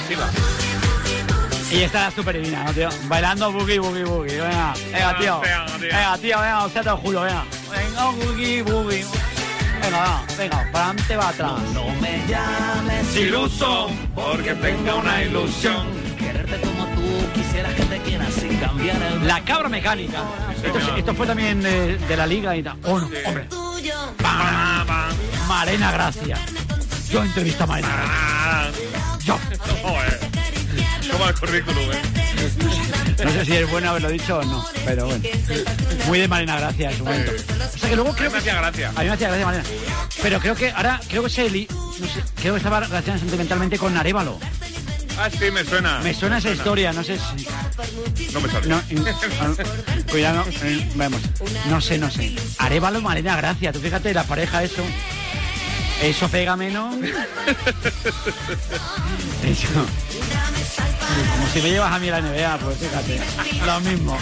[1.72, 2.88] Y esta era súper divina, ¿no, tío?
[3.08, 4.40] Bailando boogie, boogie, boogie.
[4.40, 5.40] Venga, venga, tío.
[5.40, 5.80] Venga, tío.
[5.80, 7.44] Venga, tío, venga, o sea, te lo juro, venga.
[7.70, 9.04] Venga, boogie, boogie.
[9.84, 11.52] Venga, va, venga, para adelante, va atrás.
[11.74, 15.86] No me llames Iluso, porque tengo una ilusión.
[16.18, 17.02] Quererte como tú
[17.34, 20.22] quisieras que te quieras sin cambiar el La cabra mecánica.
[20.62, 22.78] Esto, esto fue también de, de la liga y tal.
[22.84, 23.46] Oh, no, hombre.
[25.46, 26.38] Marena Gracia.
[27.10, 29.18] Yo entrevista a Marena Gracia.
[29.24, 29.38] Yo.
[31.04, 31.10] Joder.
[31.18, 32.02] Toma el currículum, ¿eh?
[33.24, 35.22] No sé si es bueno haberlo dicho o no, pero bueno.
[36.06, 37.32] Muy de Marina Gracia en su momento.
[37.32, 38.38] O sea que luego creo que...
[38.38, 38.88] hacía gracia.
[38.94, 39.64] A mí me hacía gracia Marina.
[40.22, 43.78] Pero creo que ahora, creo que se li- no sé, creo que estaba relacionada sentimentalmente
[43.78, 44.38] con Arevalo.
[45.16, 46.00] Ah, sí, me suena.
[46.00, 47.46] Me suena esa historia, no sé si...
[48.32, 48.48] No me.
[48.66, 49.14] No, eh,
[50.10, 51.20] cuidado, eh, vamos.
[51.70, 52.34] No sé, no sé.
[52.58, 53.72] Arevalo, Marina Gracia.
[53.72, 54.82] Tú fíjate, la pareja, eso.
[56.02, 56.96] Eso pega menos.
[59.44, 59.86] Eso.
[61.32, 63.20] Como si me llevas a mí a la NBA, pues fíjate.
[63.64, 64.18] Lo mismo.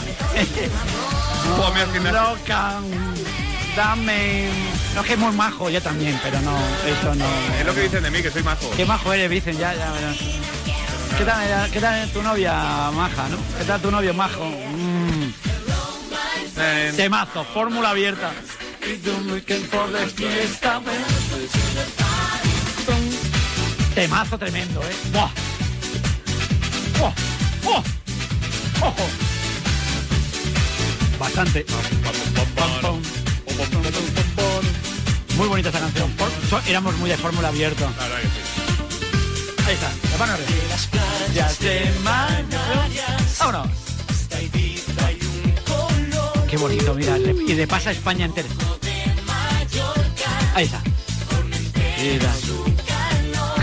[3.77, 4.49] Dame.
[4.95, 7.25] No es que es muy majo, yo también, pero no, eso no.
[7.59, 8.71] Es lo que dicen de mí, que soy majo.
[8.77, 10.17] Qué majo eres, dicen, ya, ya verás.
[11.17, 13.39] ¿Qué tal, ¿Qué tal tu novia maja, no?
[13.59, 14.45] ¿Qué tal tu novio majo?
[14.45, 15.33] Mm.
[16.59, 18.33] Eh, Temazo, fórmula abierta.
[23.95, 24.97] Temazo tremendo, ¿eh?
[25.13, 25.52] ¡Buah!
[27.03, 27.15] ¡Buah!
[27.65, 27.83] ¡Buah!
[28.81, 29.05] ¡Ojo!
[31.19, 31.67] Bastante.
[35.37, 36.13] Muy bonita esta canción.
[36.69, 37.89] Éramos muy de fórmula abierta.
[39.67, 40.39] Ahí está, la mano.
[41.35, 41.93] Ya de
[43.41, 43.69] Vámonos.
[46.49, 47.19] Qué bonito, mira.
[47.19, 48.47] Y de pasa España entera.
[50.55, 50.81] Ahí está.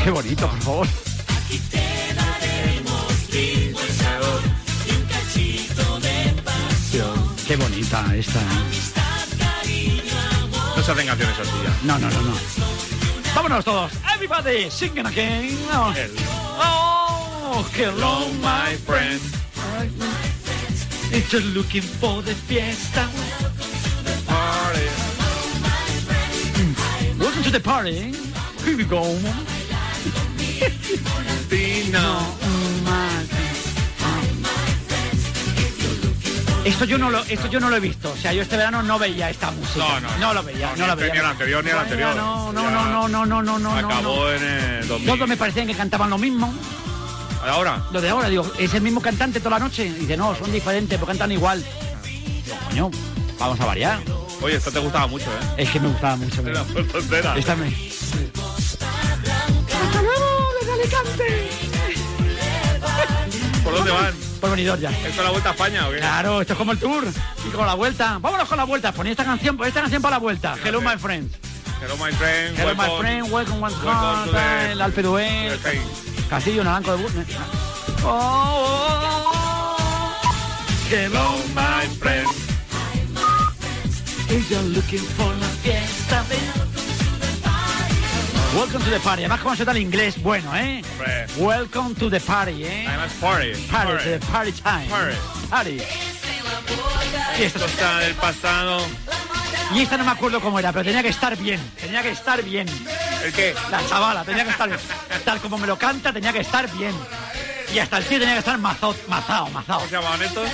[0.04, 1.09] Qué bonito, por favor.
[7.50, 8.40] Qué bonita esta.
[8.40, 8.44] ¿eh?
[10.78, 11.76] No se hacen canciones así ya.
[11.84, 12.36] No, no, no, no.
[13.34, 13.92] Vámonos todos.
[14.14, 15.58] Everybody singing again.
[15.72, 15.92] Oh,
[16.60, 19.20] oh hello, my friend.
[21.12, 23.10] It's just looking for the fiesta.
[27.18, 28.14] Welcome to the party.
[28.64, 29.02] Here we go.
[36.66, 38.12] Esto yo no lo, esto yo no lo he visto.
[38.12, 39.80] O sea, yo este verano no veía esta música.
[39.80, 41.14] No, no, no lo veía, no, ni lo veía.
[41.14, 42.16] Ni el anterior, ni el anterior.
[42.16, 43.90] No, no, no, no, no, no, no, no, no.
[43.90, 45.10] Acabó en el 2000.
[45.10, 46.54] Todos me parecían que cantaban lo mismo.
[47.48, 47.82] Ahora.
[47.92, 49.86] Lo de ahora, digo, es el mismo cantante toda la noche.
[49.86, 51.64] Y dice, no, son diferentes, pero cantan igual.
[52.44, 52.92] Digo, coño,
[53.40, 54.00] vamos a variar.
[54.42, 55.56] Oye, esto te gustaba mucho, ¿eh?
[55.58, 56.42] Es que me gustaba mucho.
[56.46, 57.38] Era tontera.
[57.38, 57.68] Esta me...
[59.86, 61.50] ¡Hasta luego, desde Alicante!
[63.64, 64.29] ¿Por dónde van?
[64.40, 64.90] Por venidor ya.
[64.92, 65.98] ¿Esto es la vuelta a España o qué?
[65.98, 67.04] Claro, esto es como el tour.
[67.46, 68.18] Y con la vuelta.
[68.22, 68.92] Vámonos con la vuelta.
[68.94, 70.56] Poní esta canción, esta canción para la vuelta.
[70.64, 71.36] Hello, my friends.
[71.82, 72.58] Hello, my friend.
[72.58, 73.00] Hello, my welcome.
[73.00, 73.32] friend.
[73.32, 75.60] Welcome Welcome the- El Alpe d'Huez.
[76.30, 77.26] Castillo, Naranco de Burne.
[78.04, 80.32] Oh, oh, oh.
[80.90, 82.28] Hello, my friend.
[84.74, 86.24] Looking for la fiesta,
[88.56, 89.22] Welcome to the party.
[89.22, 90.82] Además, como se tal inglés, bueno, ¿eh?
[90.92, 92.86] Hombre, Welcome to the party, ¿eh?
[92.88, 93.54] Además, party.
[93.70, 94.88] Party, to the party time.
[94.90, 95.16] Party.
[95.50, 95.78] Party.
[97.40, 98.82] Y esto Esto está del pasado.
[99.76, 101.60] Y esta no me acuerdo cómo era, pero tenía que estar bien.
[101.80, 102.68] Tenía que estar bien.
[103.24, 103.54] ¿El qué?
[103.70, 104.82] La chavala tenía que estar bien.
[105.24, 106.96] Tal como me lo canta, tenía que estar bien.
[107.72, 109.78] Y hasta el tío tenía que estar mazao, mazao, mazao.
[109.78, 110.50] ¿Cómo se llamaban estos?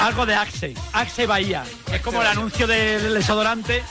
[0.00, 0.74] Algo de Axe.
[0.94, 1.64] Axe Bahía.
[1.92, 3.82] Es como el anuncio del desodorante.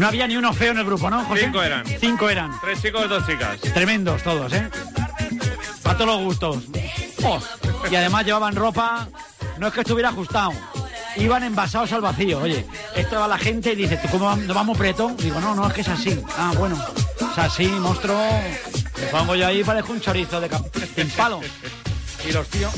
[0.00, 1.42] No había ni uno feo en el grupo, ¿no, José?
[1.44, 1.84] Cinco eran.
[1.86, 2.58] Cinco eran.
[2.62, 3.60] Tres chicos y dos chicas.
[3.60, 4.66] Tremendos todos, ¿eh?
[5.84, 6.64] A todos los gustos.
[7.22, 7.38] Oh,
[7.90, 9.08] Y además llevaban ropa,
[9.58, 10.52] no es que estuviera ajustado.
[11.16, 12.40] Iban envasados al vacío.
[12.40, 15.14] Oye, esto va la gente y dice, ¿tú cómo no vamos preto?
[15.18, 16.20] Digo, no, no, es que es así.
[16.36, 16.78] Ah, bueno.
[17.20, 18.18] Es así, monstruo.
[19.00, 21.40] Me pongo yo ahí, parezco un chorizo de de palo.
[22.26, 22.72] Y los tíos.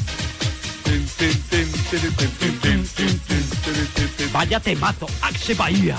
[4.33, 5.97] Vaya temazo, Axe Bahía.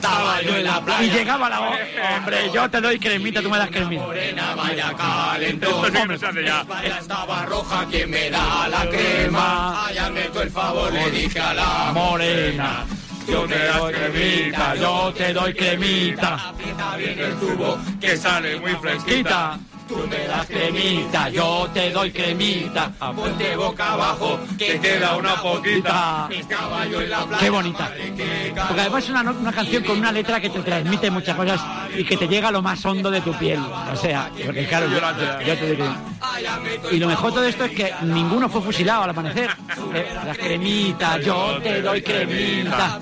[0.00, 1.02] Estaba yo en la playa.
[1.02, 1.76] Y llegaba la voz.
[2.16, 4.02] Hombre, yo te doy cremita, tú me das cremita.
[4.02, 5.84] Morena, vaya calentón.
[5.84, 6.64] Esto no se hace ya.
[6.98, 9.86] Estaba roja, quien me da la crema.
[9.86, 12.86] Allá me el favor, le dije a la Morena,
[13.28, 16.48] yo te doy cremita, yo te doy cremita.
[16.48, 19.58] Aprieta bien el tubo, Que sale muy fresquita.
[19.90, 22.92] Tú me das cremita, yo te doy cremita.
[23.16, 26.28] Ponte boca abajo, que queda una poquita.
[27.40, 27.90] Qué bonita.
[28.68, 31.60] Porque además es una, una canción con una letra que te transmite muchas cosas
[31.96, 33.58] y que te llega a lo más hondo de tu piel.
[33.92, 35.00] O sea, porque claro, yo,
[35.44, 35.92] yo- te digo
[36.92, 39.50] Y lo mejor de todo esto es que ninguno fue fusilado al amanecer.
[39.92, 43.00] Eh, Las cremitas, yo te doy cremita.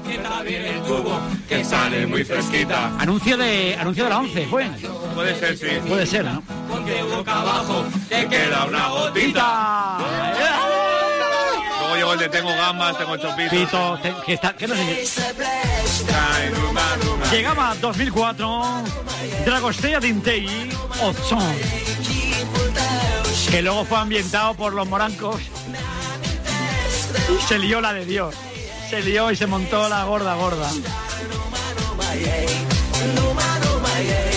[1.46, 2.92] Que sale muy fresquita.
[2.98, 4.70] Anuncio de, anuncio de la 11, ¿fue?
[5.14, 5.66] Puede ser, sí.
[5.86, 6.42] Puede ser, ¿no?
[6.78, 9.98] Boca abajo, te queda una gotita.
[11.80, 13.50] Luego llegó el de tengo gambas, tengo chopitos.
[13.50, 15.04] Pito, te- que está, que no sé.
[17.32, 18.62] Llegaba 2004,
[19.44, 20.70] Dragostea Dintei,
[21.02, 21.52] Ozón,
[23.50, 25.40] que luego fue ambientado por los morancos
[27.28, 28.34] y se lió la de Dios.
[28.88, 30.70] Se lió y se montó la gorda gorda.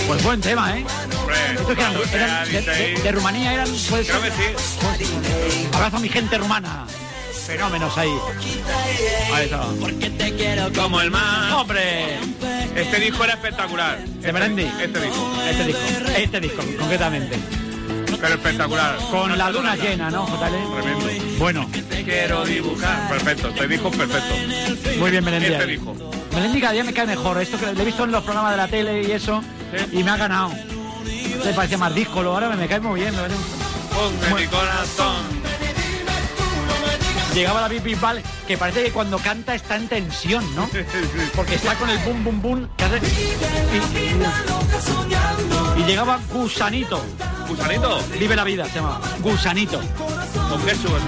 [0.08, 0.84] Pues buen tema, ¿eh?
[1.30, 4.14] Estos eran, eran de, de- de Rumanía eran, puede ser.
[4.32, 5.68] Sí.
[5.72, 6.86] Abrazo a mi gente rumana.
[7.46, 8.12] Fenómenos ahí.
[9.34, 9.62] Ahí está.
[9.80, 11.52] Porque te quiero como el mar.
[11.54, 12.18] ¡Hombre!
[12.74, 13.98] Este disco era espectacular.
[14.04, 14.62] De Melendi.
[14.80, 15.32] Este disco.
[15.48, 15.80] Este disco,
[16.16, 17.38] este disco, concretamente.
[18.20, 18.96] Pero espectacular.
[19.10, 20.80] Con la luna llena, ¿no, JL?
[20.82, 21.38] Tremendo.
[21.38, 21.68] Bueno,
[22.04, 23.08] Quiero dibujar.
[23.08, 24.34] Perfecto, este disco perfecto.
[24.98, 25.46] muy bien, Melendi.
[25.52, 25.96] Este disco.
[26.32, 27.40] Melendi cada día me cae mejor.
[27.42, 29.42] Esto que lo he visto en los programas de la tele y eso,
[29.92, 30.52] y me ha ganado.
[31.44, 33.14] Le parecía más díscolo, ahora me cae muy bien.
[33.14, 33.34] parece
[33.94, 35.42] Ponme mi corazón.
[37.34, 40.68] Llegaba la Bip Bip Bal, que parece que cuando canta está en tensión, ¿no?
[41.34, 43.00] Porque está con el bum bum bum que hace...
[45.76, 47.02] Y, y llegaba Gusanito.
[47.48, 48.00] ¿Gusanito?
[48.18, 49.00] Vive la vida, se llama.
[49.20, 49.80] Gusanito.
[50.50, 50.88] Con queso.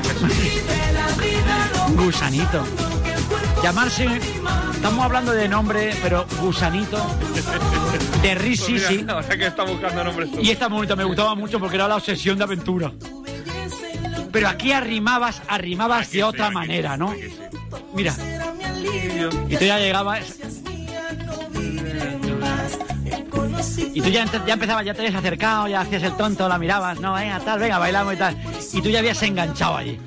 [1.95, 2.65] Gusanito.
[3.63, 4.09] Llamarse...
[4.75, 6.99] Estamos hablando de nombre, pero Gusanito.
[8.25, 8.97] De Risi, Pues sí.
[8.97, 10.41] mira, Ahora que está buscando nombres tú.
[10.41, 12.91] Y esta bonita me gustaba mucho porque era la obsesión de aventura.
[14.33, 17.15] Pero aquí arrimabas, arrimabas de otra manera, ¿no?
[17.93, 18.15] Mira.
[19.51, 20.39] Y tú ya llegabas.
[23.93, 26.99] Y tú ya, ya empezabas, ya te habías acercado, ya hacías el tonto, la mirabas,
[27.01, 28.37] no, venga, tal, venga, bailamos y tal.
[28.73, 30.01] Y tú ya habías enganchado allí.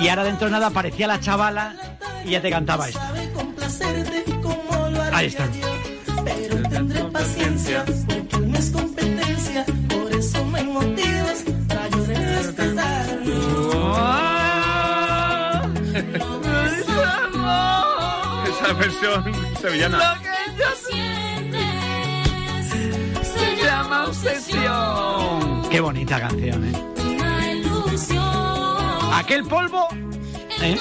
[0.00, 1.76] Y ahora dentro de nada aparecía la chavala
[2.24, 3.00] y ya te cantaba esto.
[5.12, 5.46] Ahí está.
[7.24, 7.84] Paciencia,
[8.30, 13.34] porque no es competencia, por eso me motivas para yo respetarlo.
[18.46, 19.24] Esa versión
[19.58, 20.20] sevillana.
[23.22, 25.68] se llama obsesión.
[25.70, 26.72] Qué bonita canción, ¿eh?
[27.06, 29.14] Una ilusión.
[29.14, 29.88] Aquel polvo.
[30.60, 30.76] ¿eh?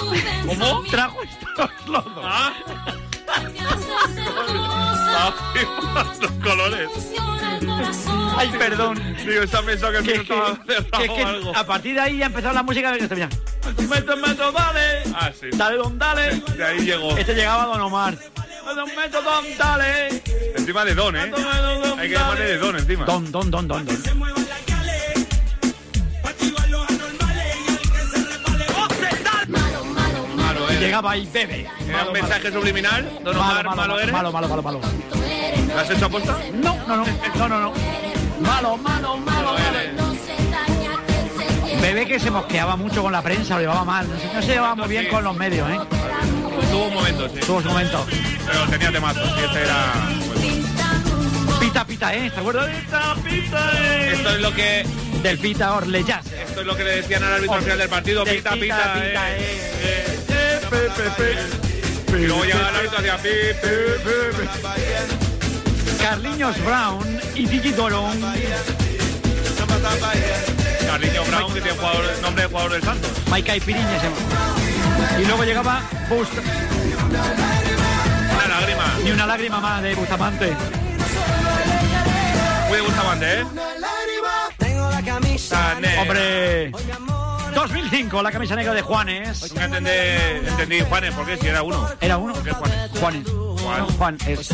[0.45, 0.83] ¿Cómo?
[0.91, 2.25] Trajo estos lodos.
[2.25, 2.51] Ah,
[6.21, 6.89] los colores.
[8.37, 9.01] Ay, perdón.
[9.25, 11.55] Digo, se ha pensado que el Que, que- que- que algo.
[11.55, 13.29] a partir de ahí ya empezó la música de que mira.
[13.89, 15.03] Metro, metro, dale.
[15.15, 15.47] Ah, sí.
[15.53, 16.35] Dale, don, dale.
[16.57, 17.15] De ahí llegó.
[17.17, 18.17] Este llegaba Don Omar.
[18.65, 20.21] Metro, metro, don, dale.
[20.57, 21.31] Encima de Don, ¿eh?
[21.99, 23.05] Hay que llamarle de Don encima.
[23.05, 23.97] Don, don, don, don, don.
[30.83, 30.89] Y ¿eh?
[30.89, 31.65] llegaba ahí, bebe.
[31.87, 33.19] ¿Era un mensaje subliminal?
[33.23, 34.11] Don Omar, malo, malo eres.
[34.11, 34.81] malo, malo, malo, malo.
[35.67, 36.37] ¿Lo has hecho aposta?
[36.53, 37.05] No, no, no,
[37.35, 37.73] no, no, no.
[38.41, 40.13] Malo, malo, malo, malo.
[41.81, 44.09] Bebé que se mosqueaba mucho con la prensa, lo llevaba mal.
[44.09, 45.79] No se, no se llevaba muy bien con los medios, ¿eh?
[46.69, 47.39] Tuvo un momento, sí.
[47.45, 48.05] Tuvo su momento.
[48.45, 49.29] Pero tenía temazos.
[49.39, 49.93] Y este era.
[51.61, 52.29] Pita, pita, ¿eh?
[52.29, 52.69] ¿Te acuerdas?
[52.69, 54.13] Pita, pita, ¿eh?
[54.15, 54.85] Esto es lo que.
[55.23, 56.25] Del Pita Orleyas.
[56.25, 58.25] Esto es lo que le decían al árbitro al final del partido.
[58.25, 59.13] Del Pita, pita, eh.
[59.13, 59.63] eh.
[59.81, 60.32] Eh, pe, pe, pe.
[62.23, 63.29] Y luego llegaba el árbitro hacia pi,
[63.61, 63.67] pi,
[64.03, 64.47] pi, pi.
[66.01, 68.19] Carliños Brown y Gigi Dolón.
[70.85, 73.11] Carliño Brown, que tiene jugador, nombre de jugador del Santos.
[73.29, 74.17] Maika y Piriña se llama.
[75.19, 76.33] Y luego llegaba Bust.
[78.35, 78.85] Una lágrima.
[79.03, 80.55] Ni una lágrima más de Bustamante.
[82.67, 83.45] Muy de Bustamante, ¿eh?
[84.57, 85.77] Tengo la camisa.
[85.99, 86.71] Hombre.
[87.67, 89.51] 2005, la camisa negra de Juanes.
[89.53, 89.89] Nunca entendí,
[90.49, 91.37] entendí Juanes, ¿por qué?
[91.37, 91.87] Si era uno.
[92.01, 92.33] Era uno.
[92.33, 92.91] ¿Por qué Juanes?
[92.99, 93.23] Juanes.
[93.63, 93.87] Juan.
[93.97, 94.51] Juan es.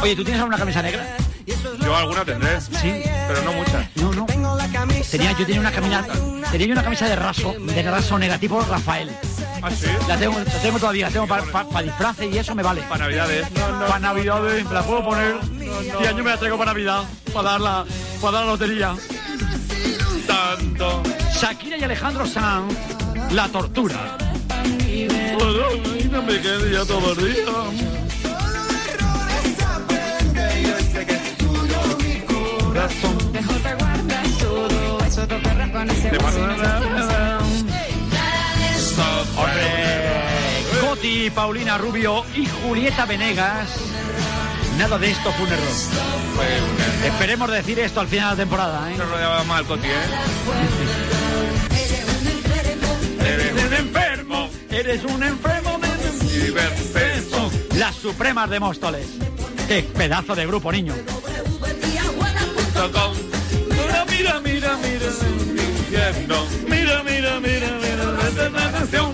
[0.00, 1.16] Oye, ¿tú tienes alguna camisa negra?
[1.80, 2.60] Yo alguna tendré.
[2.60, 3.02] Sí.
[3.26, 3.96] Pero no muchas.
[3.96, 4.26] No, no.
[5.10, 6.04] Tenía, yo tenía una camisa,
[6.52, 9.10] tenía una camisa de raso, de raso negativo Rafael.
[9.62, 9.86] ¿Ah, sí?
[10.06, 12.82] La tengo, la tengo todavía, la tengo para disfraces y eso me vale.
[12.82, 13.48] Para Navidades.
[13.88, 15.36] Para Navidades, me la puedo poner.
[16.00, 17.84] Y año me la traigo para Navidad, para dar la,
[18.20, 18.94] para dar la lotería.
[20.26, 21.02] Tanto.
[21.40, 22.74] Shakira y Alejandro Sanz,
[23.32, 24.16] la tortura.
[26.10, 27.44] No me quede ya todo el día.
[33.32, 36.10] Mejor te guardas todo eso, perra con ese
[40.80, 43.68] Coti, Paulina Rubio y Julieta Venegas.
[44.78, 45.68] Nada de esto fue un error.
[47.04, 48.90] Esperemos decir esto al final de la temporada.
[48.90, 48.96] ¿eh?
[48.96, 51.05] Se rodeaba mal Coti, ¿eh?
[54.88, 57.50] Eres un enfermo de enfermo.
[57.76, 59.06] Las Supremas de Móstoles.
[59.66, 60.94] Qué pedazo de grupo, niño.
[64.08, 65.10] Mira, mira, mira, mira.
[66.68, 69.12] Mira, mira, mira, mira, la canción.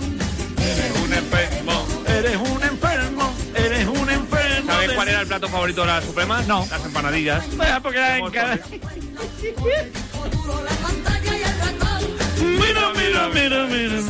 [0.57, 1.85] Eres un enfermo.
[2.07, 4.71] Eres un enfermo, eres un enfermo.
[4.71, 6.47] ¿Sabes de- cuál era el plato favorito de las Supremas?
[6.47, 6.67] No.
[6.69, 7.57] Las empanadillas.
[7.57, 8.59] Vaya, porque era en cada-
[12.41, 14.01] Mira, mira, mira, mira,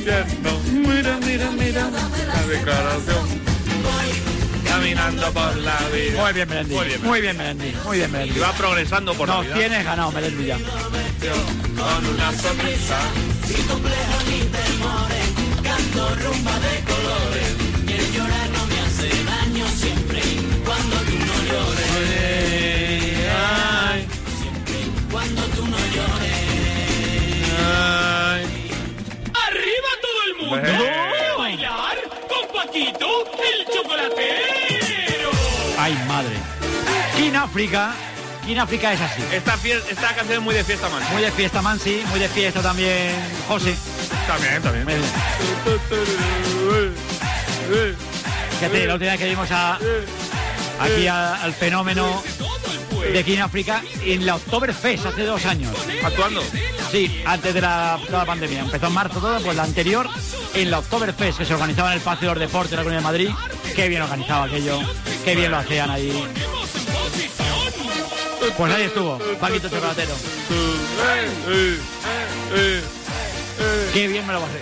[0.00, 0.50] infierno.
[0.72, 3.40] Mira, mira, mira, la declaración.
[4.64, 6.22] Caminando por la vida.
[6.22, 6.74] Muy bien, Melendi.
[6.74, 7.74] Muy bien, Muy bien, Melendi.
[7.84, 8.36] Muy bien, Melendi.
[8.36, 9.54] Y va progresando por la Nos vida.
[9.56, 10.56] tienes ganado, Melendi, ya.
[10.56, 12.98] Con una sonrisa.
[13.46, 15.26] Sin complejo ni temores,
[15.62, 17.56] canto rumba de colores.
[17.86, 18.48] Y el llorar
[30.50, 30.84] mundo!
[30.84, 31.34] Bueno.
[31.34, 31.96] ¡A bailar
[32.28, 33.08] con Paquito,
[33.42, 35.30] el chocolatero!
[35.78, 36.36] Ay, madre.
[37.16, 37.92] King África.
[38.46, 39.22] King África es así.
[39.32, 41.02] Esta, fie- esta canción es muy de fiesta, man.
[41.12, 42.02] Muy de fiesta, Mansi.
[42.10, 43.12] Muy de fiesta también,
[43.48, 43.74] José.
[44.26, 44.84] También, también.
[44.84, 45.08] Muy bien.
[48.58, 49.78] Fíjate, la última vez que vimos a,
[50.80, 52.22] aquí a- al fenómeno
[53.00, 55.74] de King África en la Oktoberfest hace dos años.
[56.02, 56.42] ¿Actuando?
[56.90, 58.60] Sí, antes de la, de la pandemia.
[58.60, 60.08] Empezó en marzo todo, pues la anterior
[60.54, 63.00] en la Oktoberfest que se organizaba en el Patio de los Deportes de la Comunidad
[63.00, 63.30] de Madrid.
[63.74, 64.80] Qué bien organizado aquello,
[65.24, 66.24] qué bien lo hacían ahí.
[68.56, 70.14] Pues ahí estuvo, Paquito Chocolatero.
[73.92, 74.58] Qué bien me lo pasé.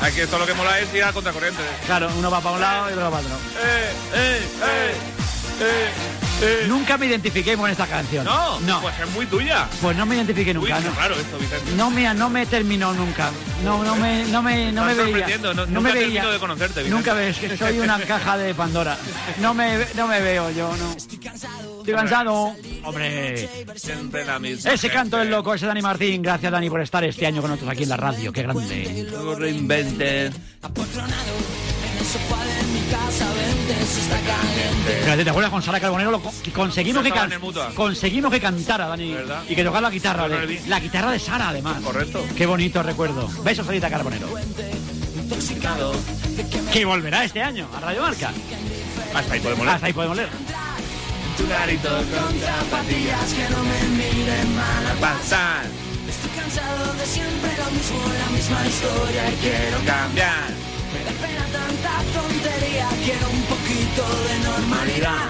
[0.00, 1.60] Aquí esto lo que mola es ir a contracorriente.
[1.86, 3.36] Claro, uno va para un lado y otro va para otro.
[6.68, 8.24] Nunca me identifiqué con esta canción.
[8.24, 8.80] No, no.
[8.80, 9.66] pues es muy tuya.
[9.82, 10.78] Pues no me identifiqué Uy, nunca.
[10.78, 10.94] qué no.
[10.94, 11.72] raro esto, Vicente.
[11.76, 13.30] No me, no me terminó nunca.
[13.64, 15.26] No, no me, no me, no me veía.
[15.38, 16.04] no- No nunca me veía.
[16.22, 16.90] termino de conocerte, Vicente.
[16.96, 18.96] Nunca ves que soy una caja de Pandora.
[19.40, 20.92] No me, no me veo yo, no.
[20.96, 22.54] Estoy cansado.
[22.84, 23.48] Hombre.
[23.74, 24.72] Siempre la misma.
[24.72, 26.22] Ese canto es loco, ese Dani Martín.
[26.22, 28.32] Gracias, Dani, por estar este año con nosotros aquí en la radio.
[28.32, 29.06] Qué grande.
[31.98, 32.44] Luego
[33.34, 33.86] reinventen.
[35.02, 36.10] Fíjate, ¿te acuerdas con Sara Carbonero?
[36.10, 36.22] Lo
[36.54, 37.30] conseguimos, que, can-
[37.74, 39.12] conseguimos que cantara, Dani.
[39.12, 39.42] ¿Verdad?
[39.48, 40.28] Y que tocara la guitarra.
[40.28, 41.80] De- la guitarra de Sara, además.
[41.82, 42.24] Correcto.
[42.36, 43.28] Qué bonito recuerdo.
[43.42, 44.28] Besos, Sarita Carbonero.
[46.72, 48.32] Que volverá este año a Radio Marca.
[49.14, 49.74] Hasta ahí podemos leer.
[49.74, 50.28] Hasta ahí podemos leer.
[51.36, 55.66] Tu garito con zapatillas que no me miren mal a Pasar,
[56.08, 60.67] Estoy cansado de siempre lo mismo, la misma historia y quiero cambiar.
[61.20, 65.28] Pena tanta tontería, quiero un poquito de normalidad.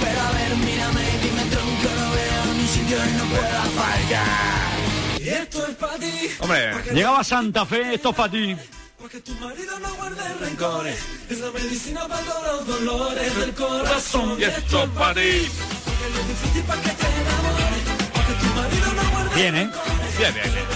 [0.00, 5.20] Pero a ver, mírame y dime tronco, no veo ni sitio y no puedo fallar.
[5.20, 8.56] Y esto es para ti, Hombre, Llegaba Santa Fe, esto es para ti.
[8.98, 10.98] porque tu marido no guarde rencores.
[11.28, 14.36] Es la medicina para todos los dolores del corazón.
[14.38, 15.48] y esto es para ti.
[15.84, 17.82] Porque lo difícil para que te enamores.
[18.14, 19.70] Porque tu marido no guarde Bien, ¿eh?
[20.18, 20.66] Bien, bien, bien.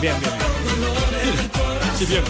[0.00, 0.32] Bien, bien.
[1.98, 2.22] Sí, bien.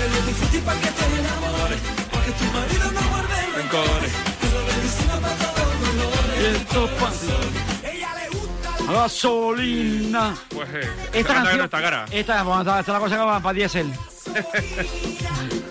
[0.00, 1.80] Porque lo difícil para que te enamores.
[2.10, 4.12] Porque tu marido no guarde Rencores.
[4.42, 6.56] Es la medicina para todos los dolores.
[6.56, 7.86] Esto es pa' ti.
[7.86, 10.34] Ella le gusta Gasolina.
[10.48, 12.06] Pues eh, Esta esta canción está cara.
[12.10, 13.92] Esta, bueno, esta, esta es la cosa que va para diésel.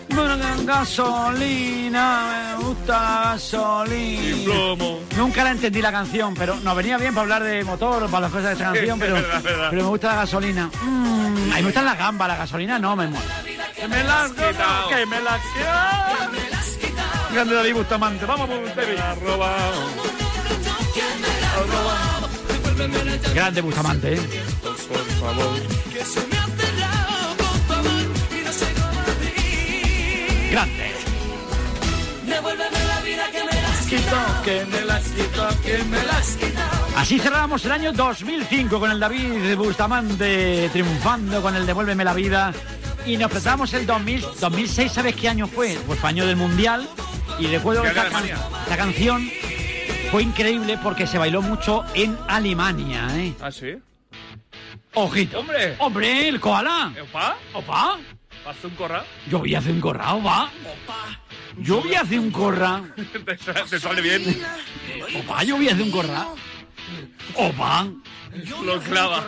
[0.09, 4.43] Bueno, gasolina, me gusta la gasolina.
[4.45, 4.99] plomo.
[5.17, 8.31] Nunca la entendí la canción, pero nos venía bien para hablar de motor, para las
[8.31, 9.67] cosas de esa canción, pero, Verdad, verdad.
[9.69, 10.69] pero me gusta la gasolina.
[10.81, 13.21] Mm, a mí me gustan las gambas, la gasolina no me mola.
[13.79, 14.89] Que me las quitado.
[14.89, 17.29] que me las quitado.
[17.31, 18.97] Grande David Bustamante, vamos por usted.
[23.33, 24.21] Grande Bustamante, ¿eh?
[24.61, 25.59] Por favor.
[30.51, 30.91] Grande.
[32.25, 34.43] Devuélveme la vida que me la has quitado.
[34.43, 36.87] Que me las quito, que Me la has quitado.
[36.97, 42.51] Así cerramos el año 2005 con el David Bustamante triunfando con el Devuélveme la vida
[43.05, 45.77] y nos presentamos el 2000, 2006, ¿sabes qué año fue?
[45.87, 46.87] Pues fue año del Mundial
[47.39, 48.27] y recuerdo que esta, can-
[48.77, 49.29] canción
[50.11, 53.33] fue increíble porque se bailó mucho en Alemania, ¿eh?
[53.41, 53.75] ¿Ah, sí?
[54.93, 55.39] Ojito.
[55.39, 55.75] Hombre.
[55.79, 56.93] Hombre, el koala.
[57.01, 57.37] ¿Opa?
[57.53, 57.97] Opa.
[58.47, 59.03] ¿Hace un corral?
[59.29, 60.49] Yo voy a hacer un corrao, va.
[61.59, 62.81] Yo voy a hacer un corra.
[63.69, 64.41] te, sale- bien.
[65.19, 66.27] Opa, yo voy a hacer un corra.
[67.35, 67.87] Opa.
[68.63, 69.23] Lo clava.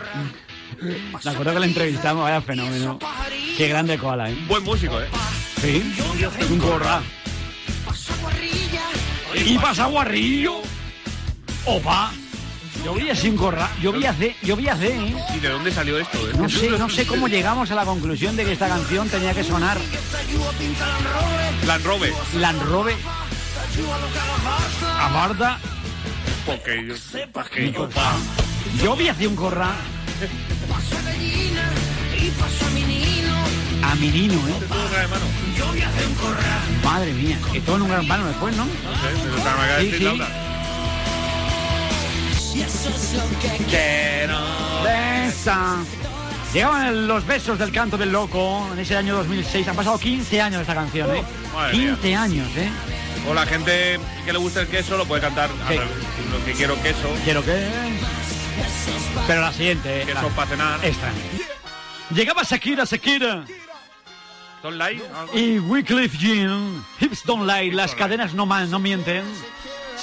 [0.82, 2.98] Me acuerdo que le entrevistamos, vaya fenómeno.
[3.56, 4.36] Qué grande koala, ¿eh?
[4.48, 5.08] Buen músico, ¿eh?
[5.60, 5.94] Sí,
[6.50, 7.00] un corra.
[9.34, 10.56] Y pasa guarrillo.
[11.64, 12.12] Opa.
[12.84, 13.70] Yo voy a hacer un corra.
[13.80, 15.14] Yo voy a hacer, yo voy a hacer, ¿eh?
[15.36, 16.18] ¿Y de dónde salió esto?
[16.28, 16.32] eh?
[16.36, 19.44] No sé, no sé cómo llegamos a la conclusión de que esta canción tenía que
[19.44, 19.78] sonar
[21.66, 22.12] Land Rover.
[22.38, 22.96] Land Rover.
[24.98, 25.58] A Marta.
[26.44, 27.88] Porque yo sepa que yo
[28.82, 29.70] Yo voy a hacer un corra.
[33.84, 34.54] A Minino, ¿eh?
[35.58, 36.60] Yo voy a hacer un corra.
[36.84, 37.38] Madre mía.
[37.52, 38.64] Y todo en un gran vano después, ¿no?
[38.64, 38.78] No sé,
[39.22, 40.22] pero está- de decir.
[43.68, 44.38] Quiero
[44.84, 45.76] Besa.
[46.52, 49.66] Llegaban los besos del canto del loco en ese año 2006.
[49.68, 51.22] Han pasado 15 años de esta canción, ¿eh?
[51.54, 51.96] madre mía.
[52.00, 52.68] 15 años, ¿eh?
[53.28, 55.74] O la gente que le gusta el queso lo puede cantar Sí.
[56.30, 57.08] Lo que quiero queso.
[57.24, 57.52] Quiero que...
[59.26, 60.02] Pero la siguiente...
[60.06, 60.80] Queso la- para cenar.
[62.10, 63.44] Llegaba Shakira, Shakira.
[64.62, 65.00] Don't lie.
[65.16, 65.38] algo.
[65.38, 66.84] Y Wycliffe Jean.
[67.00, 67.72] Hips don't lie.
[67.72, 69.24] Las cadenas no, man, no mienten.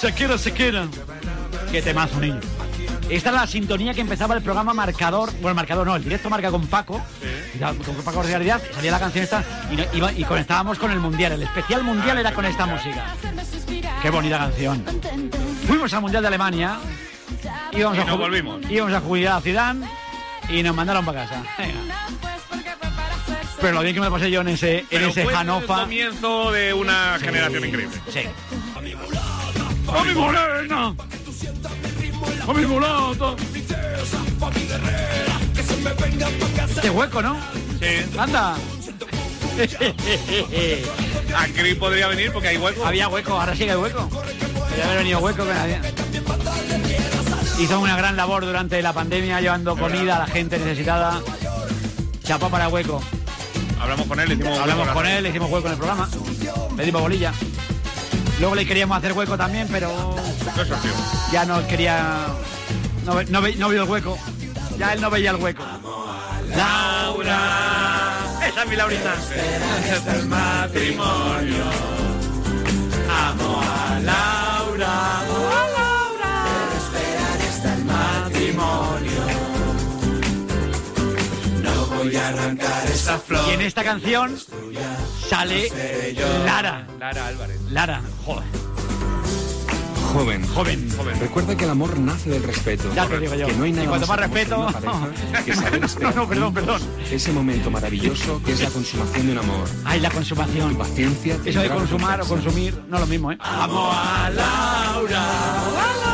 [0.01, 0.88] Shakira, Shakira.
[1.72, 2.39] Qué temazo, niño.
[3.09, 5.32] Esta es la sintonía que empezaba el programa Marcador.
[5.34, 7.01] Bueno, el Marcador no, el directo marca con Paco.
[7.55, 8.61] Y Con Paco Realidad.
[8.74, 11.34] Salía la canción esta y, no- iba- y conectábamos con el Mundial.
[11.34, 13.15] El especial Mundial era con esta música.
[14.01, 14.84] Qué bonita canción.
[15.67, 16.78] Fuimos al Mundial de Alemania.
[17.72, 18.61] Íbamos Y a nos volvimos.
[18.70, 19.88] Íbamos a jugar a Zidane
[20.49, 21.43] y nos mandaron para casa.
[21.57, 22.07] Venga.
[23.61, 25.67] Pero lo bien que me pasé yo en ese, en ese fue el Hannover.
[25.67, 27.97] comienzo de una generación increíble.
[28.11, 28.22] Sí.
[28.76, 30.95] ¡A mi morena!
[32.47, 33.36] ¡A mi mulata!
[36.82, 37.38] Qué hueco, ¿no?
[37.80, 38.17] Sí.
[38.17, 38.55] ¡Anda!
[41.38, 42.86] Aquí podría venir porque hay hueco.
[42.86, 44.07] Había hueco, ahora sí que hay hueco.
[44.09, 45.43] Podría haber venido hueco.
[45.45, 45.82] pero había-
[47.60, 51.20] Hizo una gran labor durante la pandemia llevando comida a la gente necesitada.
[52.24, 53.01] Chapa para hueco.
[53.80, 56.10] Hablamos con él, le hicimos Hablamos con él, le hicimos hueco en el programa.
[56.78, 57.34] Le dimos bolilla.
[58.39, 60.16] Luego le queríamos hacer hueco también, pero
[60.55, 60.70] No es
[61.32, 62.28] ya no quería.
[63.05, 64.18] No, ve- no, ve- no vio el hueco.
[64.78, 65.64] Ya él no veía el hueco.
[66.55, 67.39] Laura.
[68.47, 69.14] Esa es mi Laurita.
[70.16, 71.66] el matrimonio.
[73.10, 74.49] Amo a Laura.
[82.10, 83.45] Voy a arrancar esa flor.
[83.49, 84.38] Y en esta canción
[85.30, 85.70] sale
[86.45, 86.88] Lara.
[86.99, 87.60] Lara Álvarez.
[87.70, 88.43] Lara, joder.
[90.14, 90.43] Joven.
[90.55, 90.89] Joven.
[91.20, 92.91] Recuerda que el amor nace del respeto.
[92.95, 93.45] Ya te digo yo.
[93.45, 96.53] Que no hay Y nada cuanto más hermoso respeto- pareja que saber No, no, perdón,
[96.55, 96.82] perdón.
[97.12, 99.70] ese momento maravilloso que es la consumación de un amor.
[99.86, 100.76] Ay, la consumación.
[100.78, 101.38] Paciencia.
[101.45, 103.38] Eso de consumar o consumir no es lo mismo, ¿eh?
[103.39, 105.57] Amo a Laura.
[105.68, 106.09] Amo a Laura.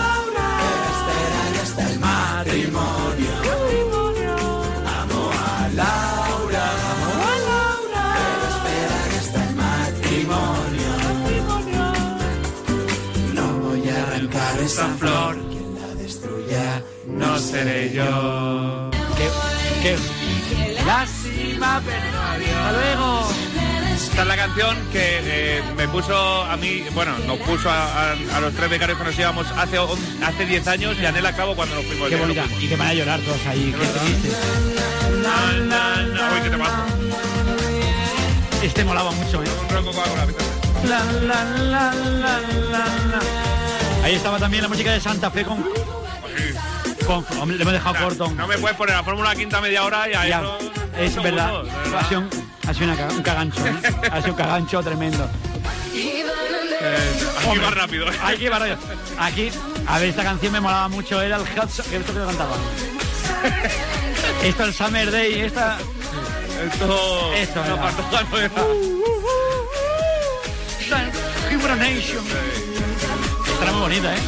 [17.36, 18.90] No seré yo.
[19.18, 19.28] ¿Qué?
[19.82, 19.98] ¿Qué?
[20.86, 22.50] Lástima, pero adiós.
[22.56, 23.28] Hasta luego.
[23.96, 28.16] Esta es la canción que eh, me puso a mí, bueno, nos puso a, a-
[28.36, 31.34] a los tres becarios que nos íbamos hace on- hace 10 años y a Nela
[31.34, 32.08] Clavo cuando nos fuimos.
[32.10, 32.44] Qué nos bonita.
[32.44, 32.64] fuimos.
[32.64, 33.76] Y que van a llorar todos ahí.
[33.78, 34.30] Qué triste.
[35.22, 36.34] Na, na, na.
[36.34, 36.86] Uy, ¿qué te pasa?
[38.64, 39.48] Este molaba mucho, ¿eh?
[39.48, 39.68] Un
[40.90, 43.22] la, la, la.
[44.04, 45.64] Ahí estaba también la música de Santa Fe con.
[47.06, 48.30] Con hombre, le hemos dejado corto.
[48.32, 50.58] No me puedes poner la Fórmula Quinta media hora y a Ya, eso...
[50.98, 51.64] es son verdad.
[51.64, 52.08] de Ha verdad.
[52.10, 52.30] sido, un,
[52.68, 53.66] ha sido una un cagancho.
[53.66, 53.74] ¿eh?
[54.12, 55.30] Ha sido un cagancho tremendo.
[55.94, 57.14] Eh,
[57.48, 58.06] aquí va rápido.
[58.24, 58.78] Aquí, va rápido.
[59.20, 59.52] Aquí,
[59.88, 61.22] a ver, esta canción me molaba mucho.
[61.22, 61.86] Era el Hudson.
[61.90, 62.56] que esto que lo cantaba.
[64.44, 65.42] Esto es el Summer Day.
[65.42, 65.78] Esta.
[66.72, 67.34] Esto...
[67.34, 68.52] Esto no era.
[71.52, 72.24] Human Nation.
[73.72, 74.20] Muy bonita, ¿eh?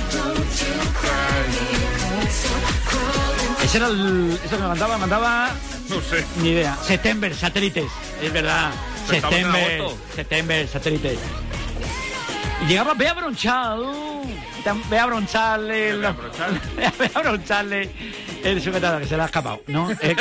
[3.63, 4.39] Ese era el.
[4.43, 5.51] Eso que me mandaba, mandaba.
[5.89, 6.25] No sé.
[6.37, 6.77] Ni idea.
[6.81, 7.91] September, satélites.
[8.21, 8.71] Es verdad.
[9.07, 9.83] Pero September.
[10.15, 11.19] September, satélites.
[12.63, 13.85] Y llegaba Bea Bronchal.
[14.89, 15.71] Bea Bronchal.
[15.71, 17.69] El, Bea Bronchal.
[17.69, 17.89] Bea
[18.43, 19.89] El sujetador que se le ha escapado, ¿no?
[20.01, 20.15] Eh,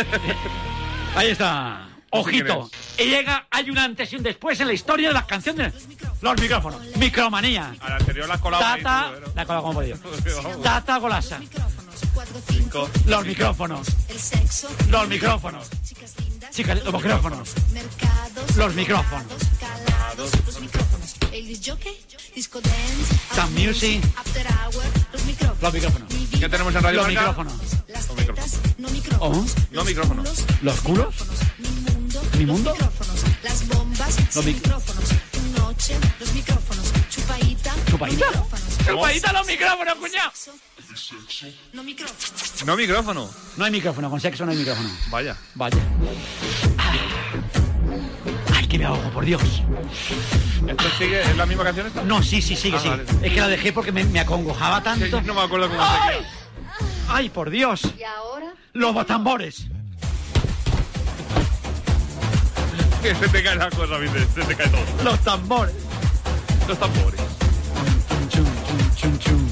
[1.14, 1.88] ahí está.
[2.10, 2.70] Ojito.
[2.98, 5.74] Y llega, hay un antes y un después en la historia de las canciones.
[6.20, 6.80] Los micrófonos.
[6.96, 7.74] Micromanía.
[7.80, 9.10] A la anterior la ahí, Tata.
[9.24, 9.98] tú, La cola como podido.
[10.62, 11.40] Tata Golasa.
[12.48, 12.88] Cinco.
[13.06, 13.86] Los micrófonos.
[14.90, 15.66] Los micrófonos.
[16.50, 17.50] Chicas, los micrófonos.
[18.56, 19.26] Los micrófonos.
[21.32, 21.92] El disc jockey,
[22.34, 24.02] disco dance, Tam Music.
[24.16, 25.62] after hour, los micrófonos.
[25.62, 26.08] Los micrófonos.
[26.30, 27.20] ¿Qué tenemos en Radio Los Marca?
[27.20, 27.54] micrófonos.
[27.88, 28.50] Las Los micrófonos.
[28.52, 29.50] tetas, no micrófonos.
[29.52, 29.64] ¿Oh?
[29.72, 30.44] No micrófonos.
[30.62, 31.14] ¿Los culos?
[31.58, 32.72] ¿Mi mundo?
[32.72, 33.20] Micrófonos.
[33.42, 35.04] Las bombas, Los micrófonos.
[35.32, 36.92] Tu noche, los micrófonos.
[37.10, 38.26] Chupaíta, ¿Chupaíta?
[38.26, 38.78] micrófonos.
[38.86, 40.32] ¡Chupaíta los micrófonos, cuñado!
[41.72, 42.64] No micrófonos.
[42.64, 43.30] No micrófono.
[43.56, 44.88] No hay micrófono, con sexo no hay micrófono.
[45.10, 45.36] Vaya.
[45.54, 45.76] Vaya.
[48.54, 49.42] Ay, que me ahogo, por Dios.
[50.66, 51.20] ¿Esto sigue?
[51.20, 52.02] ¿Es la misma canción esta?
[52.02, 53.04] No, sí, sí, sigue, Ah, vale.
[53.22, 55.20] Es que la dejé porque me, me acongojaba tanto.
[55.22, 56.14] No me acuerdo cómo ¡Ay!
[56.14, 56.30] seguía.
[57.08, 57.82] ¡Ay, por Dios!
[57.98, 59.66] Y ahora, ¡Los tambores!
[63.02, 64.26] Que se te cae la cosa, ¿viste?
[64.34, 65.04] Se te cae todo.
[65.04, 65.74] ¡Los tambores!
[66.66, 67.20] Los tambores.
[68.28, 69.45] Chum, chum, chum, chum.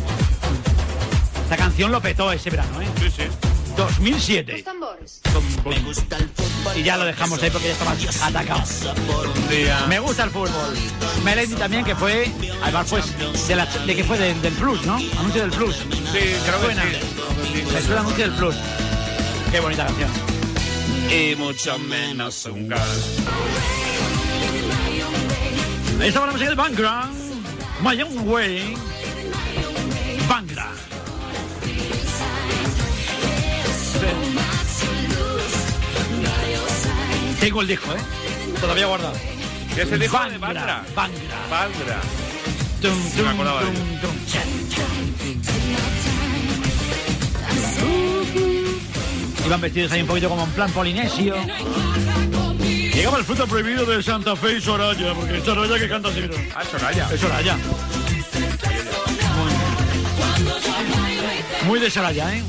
[1.55, 2.89] Esta canción lo petó ese verano, ¿eh?
[2.99, 3.23] Sí, sí.
[3.77, 4.65] 2007.
[4.65, 5.21] tambores.
[5.65, 6.77] Me gusta el fútbol.
[6.77, 8.63] Y ya lo dejamos ahí porque ya estaba atacado.
[9.07, 9.87] Por un día.
[9.87, 10.77] Me gusta el fútbol.
[11.23, 12.29] Melendi también, que fue,
[12.61, 14.97] además pues, de, la, de que fue del, del Plus, ¿no?
[15.17, 15.77] Anuncio del Plus.
[15.77, 17.65] Sí, creo que sí.
[17.73, 18.57] Me suena anuncio del Plus.
[19.53, 20.11] Qué bonita canción.
[21.09, 22.89] Y mucho menos un gas.
[26.01, 27.09] Ahí estaba la música de Bangra.
[27.81, 28.77] My Own Way.
[30.29, 30.73] Bangra.
[37.41, 37.99] Tengo el disco, ¿eh?
[38.61, 39.15] Todavía guardado.
[39.75, 40.83] ¿Qué es el disco de Bangra?
[40.95, 41.47] Bangra.
[41.51, 42.01] Bangra.
[42.81, 43.71] Tum, me acordaba de.
[49.47, 51.35] Iban vestidos ahí un poquito como en plan polinesio.
[52.95, 56.21] Llegaba el fruto prohibido de Santa Fe y Soraya, porque es Soraya que canta así,
[56.21, 56.35] ¿no?
[56.55, 57.09] Ah, Soraya.
[57.13, 57.59] Es Soraya.
[61.63, 62.43] Muy, muy de Soraya, ¿eh?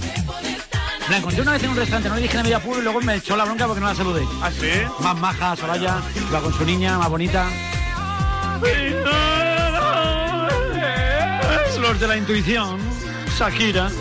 [1.09, 2.99] La encontré una vez en un restaurante, no le dije de media puro y luego
[3.01, 4.25] me echó la bronca porque no la saludé.
[4.41, 4.71] ¿Ah, sí?
[4.99, 7.47] Más maja, Soraya, iba con su niña, más bonita.
[11.79, 12.79] Los de la intuición,
[13.37, 13.91] Shakira.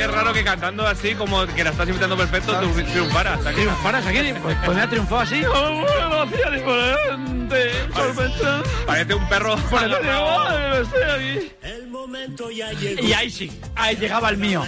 [0.00, 3.38] ¿Verdad que es raro que cantando así, como que la estás imitando perfecto, tú triunfaras?
[3.44, 3.54] Shakira?
[3.54, 4.40] Triunfara, Shakira.
[4.40, 5.40] Pues, pues me ha triunfado así.
[5.42, 7.72] Lo hacía diferente.
[7.94, 8.62] Sorpresa.
[8.86, 9.56] Parece un perro.
[9.70, 10.48] Parece que, agarrado.
[10.48, 11.02] "Ay, estoy
[11.38, 11.52] aquí".
[11.62, 13.02] El momento ya llegó.
[13.02, 14.64] Y ahí sí, ahí llegaba el mío.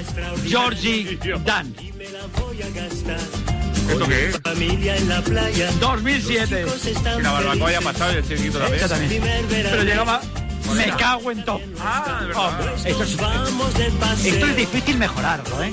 [0.47, 1.75] Georgie Dan.
[1.97, 3.19] Me la voy a gastar.
[3.91, 4.41] ¿Esto qué es?
[4.43, 5.71] Familia en la playa.
[5.81, 6.65] 2007.
[6.65, 8.89] Chicos están Y la barbacoa ya ha pasado y el chiquito también.
[8.89, 9.23] También.
[9.49, 10.21] Pero llegaba.
[10.75, 11.61] Me cago en todo.
[11.81, 12.49] Ah, de verdad.
[12.49, 15.71] Hombre, esto es, esto es difícil mejorarlo, ¿eh?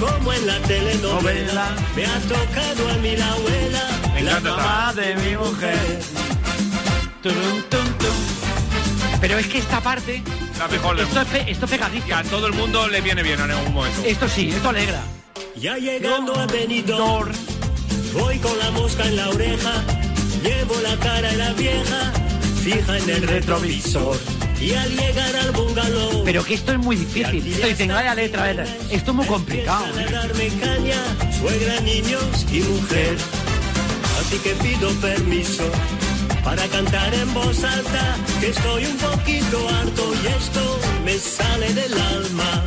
[0.00, 1.10] Como en la telenovela.
[1.14, 1.68] Novela.
[1.96, 3.88] Me ha tocado a mí la abuela.
[4.22, 6.00] La mamá de mi mujer.
[9.20, 10.22] Pero es que esta parte,
[10.58, 12.14] La mejor esto es, pe- esto es pegadizo.
[12.14, 14.02] a todo el mundo le viene bien en algún momento.
[14.04, 15.02] Esto sí, esto alegra.
[15.56, 17.32] Ya llegando a Benidorm,
[18.12, 19.72] voy con la mosca en la oreja,
[20.42, 22.12] llevo la cara en la vieja,
[22.58, 24.16] fija en el retrovisor.
[24.60, 27.46] Y al llegar al bungalow, Pero que esto es muy difícil.
[27.46, 28.66] Esto dicen, vaya letra, letra.
[28.90, 29.86] Esto es muy complicado.
[29.98, 30.52] ¿eh?
[30.60, 31.00] caña,
[31.38, 33.16] suegra, niños y mujer.
[34.20, 35.64] Así que pido permiso
[36.44, 41.92] para cantar en voz alta, que estoy un poquito harto y esto me sale del
[41.92, 42.64] alma.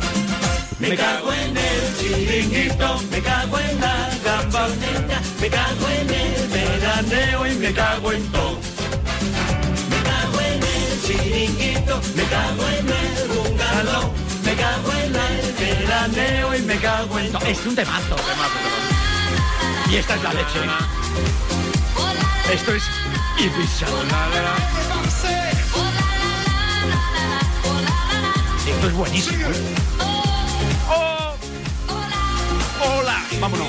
[0.78, 7.46] Me cago en el chiringuito, me cago en la gamboneta, me cago en el veraneo
[7.46, 8.71] y me cago en todo.
[11.32, 14.12] Chiringuito, me cago en el bungalow,
[14.44, 17.44] me cago en el veraneo y me cago en todo.
[17.46, 18.16] Es un temazo.
[19.90, 20.60] Y esta es la leche.
[22.52, 22.84] Esto es
[23.38, 23.86] Ibiza.
[28.66, 29.48] Esto es buenísimo.
[29.48, 29.74] ¿eh?
[30.88, 31.34] ¡Oh!
[32.84, 33.22] ¡Hola!
[33.40, 33.66] Vámonos.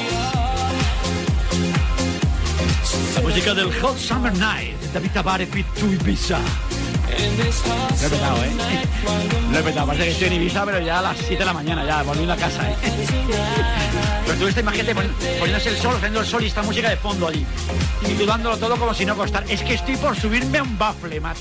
[3.15, 4.81] La música del Hot Summer Night.
[4.93, 6.39] David Tavares, Fit to Ibiza.
[8.01, 8.51] Lo he petado, ¿eh?
[9.51, 9.87] Lo he petado.
[9.87, 12.33] Parece que estoy en Ibiza, pero ya a las 7 de la mañana, ya volviendo
[12.33, 12.75] a casa, ¿eh?
[14.25, 16.89] Pero tú esta imagen de pon- poniéndose el sol, haciendo el sol y esta música
[16.89, 17.45] de fondo allí.
[18.07, 19.45] Y tú dándolo todo como si no costara.
[19.49, 21.39] Es que estoy por subirme a un bafle, más.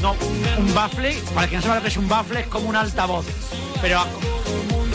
[0.00, 0.14] No,
[0.58, 2.76] un bafle, para el que no sepa lo que es un bafle, es como un
[2.76, 3.26] altavoz.
[3.82, 4.06] Pero a-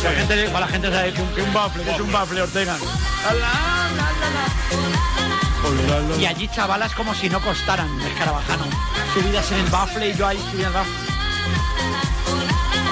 [0.03, 2.41] la gente, para la gente sabe que un, que un bafle, que es un bafle,
[2.41, 2.77] Ortega.
[6.19, 8.65] Y allí chavalas como si no costaran, escarabajano.
[9.13, 10.93] Subidas en el bafle y yo ahí subiendo el bafle.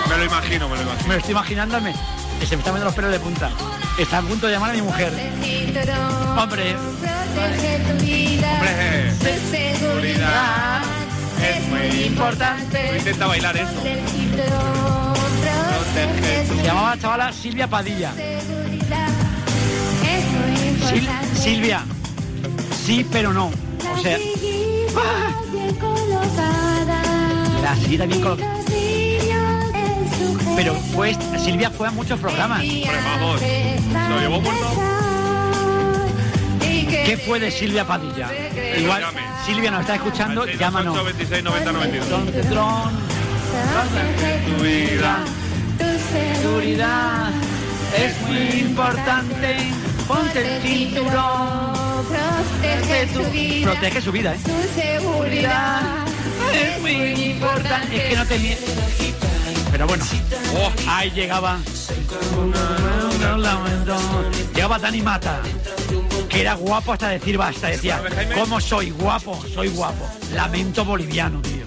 [0.09, 1.07] Me lo imagino, me lo imagino.
[1.07, 1.93] Me lo estoy imaginándome.
[1.93, 3.49] Se me están poniendo los pelos de punta.
[3.97, 5.11] Está a punto de llamar a mi mujer.
[6.38, 6.76] Hombre,
[7.34, 8.51] Protege tu vida.
[8.53, 10.82] Hombre, Tu seguridad.
[11.43, 12.97] es muy importante.
[12.97, 13.72] Intenta bailar eso.
[16.47, 18.13] Se llamaba la chavala Silvia Padilla.
[20.88, 21.84] Sil- Silvia,
[22.86, 23.47] sí pero no.
[23.47, 24.18] O sea,
[27.68, 28.55] la Silvia bien colocada.
[30.55, 32.59] Pero pues Silvia fue a muchos programas.
[32.59, 33.41] vamos.
[34.09, 34.68] Lo llevó muerto.
[36.61, 38.30] ¿Qué fue de Silvia Padilla?
[38.78, 39.22] Igual, llame.
[39.45, 41.03] Silvia nos está escuchando, llámanos.
[41.03, 42.07] 26, 90, 92.
[42.07, 42.91] Tron, tron,
[44.45, 45.20] Tu vida.
[46.41, 47.32] seguridad
[47.97, 49.57] es muy importante.
[50.07, 51.78] Ponte el cinturón.
[52.07, 54.39] Protege su, protege su vida, ¿eh?
[54.74, 56.06] seguridad
[56.57, 57.97] es muy importante.
[57.97, 58.71] Es que no te miento.
[59.71, 60.05] Pero bueno,
[60.55, 61.59] oh, ahí llegaba.
[64.53, 65.41] Llegaba Dani Mata,
[66.29, 67.67] que era guapo hasta decir basta.
[67.67, 68.01] Decía,
[68.33, 69.39] ¿cómo soy guapo?
[69.53, 70.09] Soy guapo.
[70.33, 71.63] Lamento boliviano, tío.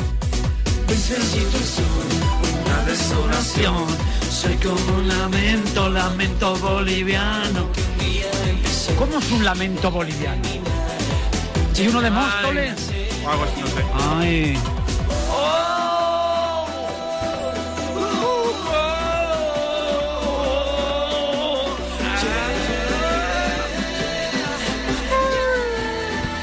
[4.31, 7.69] Soy como un lamento, lamento boliviano.
[8.99, 10.43] ¿Cómo es un lamento boliviano?
[11.77, 12.91] ¿Y uno de Móstoles?
[14.19, 14.59] Ay.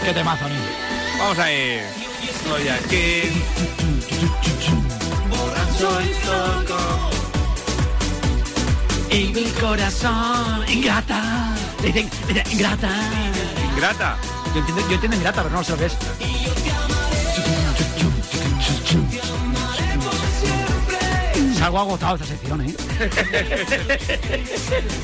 [0.08, 0.62] Qué temazo, niño.
[1.20, 1.82] Vamos a ir.
[2.24, 3.44] Estoy aquí.
[5.78, 6.78] Soy loco.
[9.12, 11.54] Y mi corazón ingrata.
[11.84, 12.10] Dicen,
[12.52, 12.90] ingrata.
[13.74, 14.18] Ingrata.
[14.54, 15.98] Yo entiendo, yo entiendo ingrata, pero no sé lo que es.
[21.68, 22.74] Salgo agotado esta sección, ¿eh?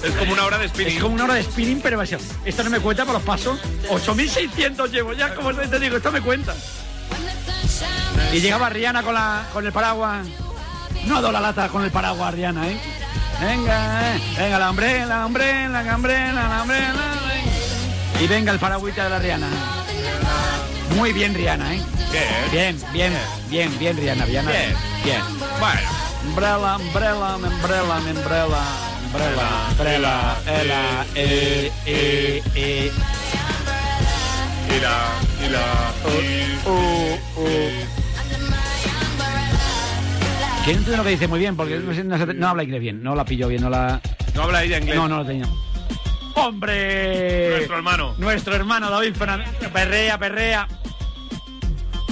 [0.02, 0.96] Es como una hora de spinning.
[0.96, 2.22] Es como una hora de spinning, pero versión.
[2.46, 3.60] Esto no me cuenta por los pasos.
[3.90, 6.56] 8.600 llevo ya, como te digo, esto me cuenta.
[8.32, 10.26] Y llegaba Rihanna con, la, con el paraguas.
[11.06, 12.80] No ha dado la lata con el paraguas, Rihanna, ¿eh?
[13.42, 14.22] Venga, eh.
[14.38, 16.94] venga, la hombrela, la la venga.
[18.22, 19.50] Y venga el paragüita de la Rihanna.
[20.96, 21.82] Muy bien, Rihanna, ¿eh?
[22.54, 23.14] Bien, bien,
[23.50, 24.50] bien, bien, Rihanna, Rihanna.
[24.50, 24.76] Bien.
[25.04, 25.22] bien.
[25.60, 26.03] Bueno.
[26.26, 28.64] Umbrella, umbrella, umbrella, umbrella,
[29.06, 32.92] umbrella, umbrella, ela, eh, eh, eh.
[34.70, 35.46] Y la.
[35.46, 35.66] Y la.
[36.22, 37.44] y- Uh, uh.
[40.64, 43.26] Que no entiendo lo que dice muy bien, porque no, habla inglés bien, no la
[43.26, 44.00] pilló bien, no la...
[44.34, 44.96] No habla ella inglés.
[44.96, 45.46] No, no lo tenía.
[46.36, 47.50] ¡Hombre!
[47.52, 48.16] Nuestro hermano.
[48.18, 49.50] Nuestro hermano David Fernández.
[49.74, 50.68] Perrea, perrea.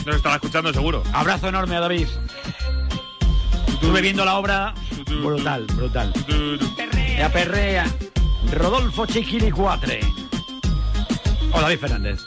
[0.06, 1.02] Nos estará escuchando seguro.
[1.14, 2.08] Abrazo enorme a David.
[3.82, 4.76] Estuve viendo la obra.
[5.24, 6.14] Brutal, brutal.
[6.78, 7.86] Perrea, perrea.
[8.54, 10.02] Rodolfo Chiquilicuatre.
[11.52, 12.20] O David Fernández.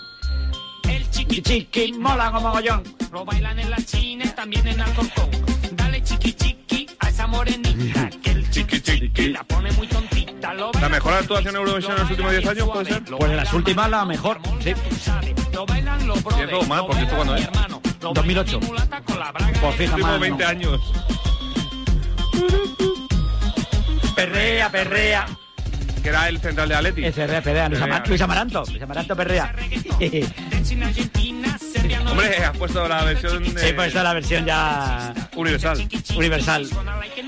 [0.82, 2.82] El chiqui chiqui mola como mogollón.
[3.12, 5.30] Lo bailan en la China, también en Alcorcón.
[5.76, 10.54] Dale chiqui chiqui a esa morenita, que el chiqui chiqui la pone muy tontita.
[10.54, 13.04] Lo La mejor actuación Eurovisión en los últimos 10 años puede ser.
[13.04, 14.74] Pues en las últimas la mejor, sí.
[15.52, 16.52] Lo bailan los brothers.
[16.52, 17.48] eso mal, porque esto cuando es.
[18.00, 18.60] 2008.
[18.60, 20.18] Por mano.
[20.18, 20.80] 20 años.
[24.14, 25.26] Perrea, perrea.
[26.02, 27.04] Que era el central de Atleti.
[27.04, 27.68] Ese perrea, perrea.
[27.68, 27.96] Luis, Perrea.
[27.96, 28.64] Ama- Luis Amaranto.
[28.68, 29.54] Luis Amaranto perrea.
[32.10, 33.44] Hombre, has puesto la versión.
[33.44, 35.88] Sí, pues esta es la versión ya Universal.
[36.16, 36.66] universal.
[36.66, 37.22] Suena like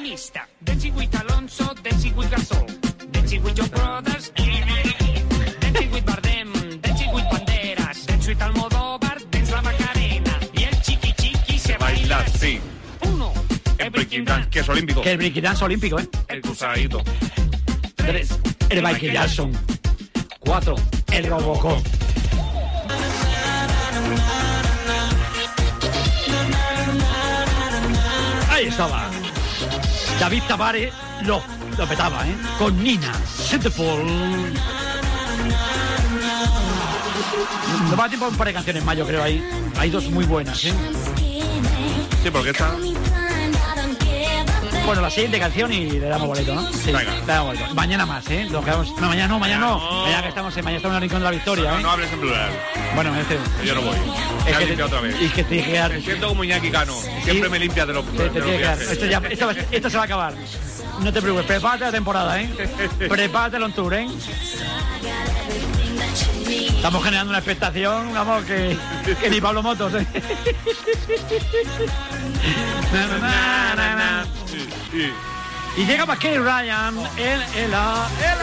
[13.87, 15.01] En Breaking Dance, que es olímpico.
[15.01, 16.09] Que el breakdance olímpico, ¿eh?
[16.27, 17.05] El cruzadito.
[17.95, 18.37] Tres,
[18.69, 19.53] el Michael Jackson.
[20.41, 20.75] Cuatro,
[21.13, 21.87] el Robocop.
[28.51, 29.09] Ahí estaba.
[30.19, 31.41] David Tavares lo,
[31.79, 32.35] lo petaba, ¿eh?
[32.59, 33.13] Con Nina.
[33.15, 34.59] Centerfold.
[37.89, 39.49] Nos va a tiempo un par de canciones más, yo creo, ahí.
[39.79, 40.75] Hay dos muy buenas, ¿eh?
[42.25, 42.75] Sí, porque esta.
[44.87, 46.73] Bueno, la siguiente canción y le damos boleto, ¿no?
[46.73, 47.13] Sí, Venga.
[47.13, 47.75] le damos boleto.
[47.75, 48.47] Mañana más, ¿eh?
[48.49, 48.89] Lo quedamos...
[49.01, 49.79] No, mañana no, mañana no.
[49.81, 50.03] no.
[50.03, 51.83] Mañana que estamos en, mañana estamos en el Rincón de la Victoria, No, ¿eh?
[51.83, 52.51] no hables en plural.
[52.95, 53.39] Bueno, este...
[53.65, 53.97] Yo no voy.
[54.47, 55.17] Es que te- otra vez.
[55.21, 56.95] Y que te dije Me siento como Iñaki Cano.
[57.25, 58.91] Siempre me limpia de los, te- te que viajes.
[58.93, 60.35] Esto, ya, esto, esto se va a acabar.
[61.01, 62.49] No te preocupes, prepárate la temporada, ¿eh?
[63.09, 64.07] Prepáratelo en tour, ¿eh?
[66.49, 68.77] Estamos generando una expectación, vamos, que,
[69.21, 70.07] que ni Pablo Motos, ¿eh?
[75.77, 78.39] Y llega McKay Ryan, el, el, la, el,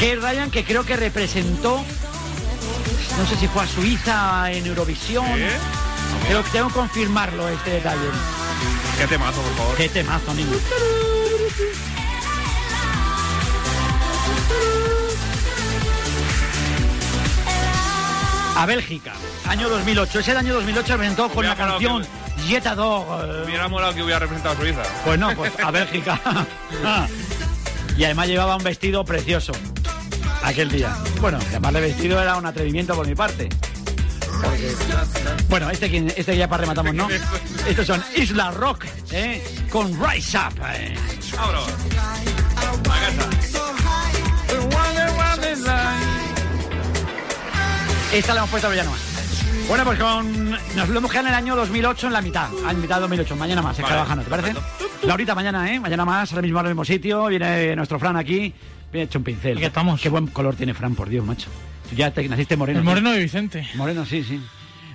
[0.00, 1.84] Kay Ryan que creo que representó
[3.18, 5.26] no sé si fue a Suiza en Eurovisión.
[6.26, 8.08] Que tengo que confirmarlo este detalle.
[8.98, 9.76] Qué temazo, por favor.
[9.76, 10.56] Qué temazo, niño.
[18.56, 19.12] A Bélgica,
[19.48, 20.18] año 2008.
[20.18, 22.06] Ese año 2008 presentó con la Hubiera molado canción
[22.46, 23.26] Jetador.
[23.26, 24.82] Me hubiera molado que hubiera representado a Suiza.
[25.04, 26.20] Pues no, pues a Bélgica.
[27.96, 29.52] y además llevaba un vestido precioso
[30.42, 30.96] aquel día.
[31.20, 33.48] Bueno, llamarle vestido era un atrevimiento por mi parte.
[35.48, 37.08] Bueno, este, este ya para rematamos, ¿no?
[37.66, 39.42] Estos son Isla Rock, ¿eh?
[39.70, 40.54] Con Rise Up.
[40.72, 40.94] ¿eh?
[48.12, 49.00] Esta la hemos puesto ya nomás.
[49.68, 50.50] Bueno, pues con.
[50.50, 52.48] Nos lo hemos quedado en el año 2008, en la mitad.
[52.68, 53.36] En mitad de 2008.
[53.36, 54.54] Mañana más, Vale, Carvajano, ¿te parece?
[55.02, 55.78] Laurita, mañana, ¿eh?
[55.78, 57.26] Mañana más, ahora mismo al mismo sitio.
[57.26, 58.52] Viene nuestro Fran aquí.
[58.92, 59.56] Viene hecho un pincel.
[59.56, 60.00] Aquí estamos.
[60.00, 61.48] Qué buen color tiene Fran, por Dios, macho.
[61.88, 62.80] Tú ya te, naciste moreno.
[62.80, 62.90] El ¿no?
[62.90, 63.66] moreno de Vicente.
[63.74, 64.40] Moreno, sí, sí.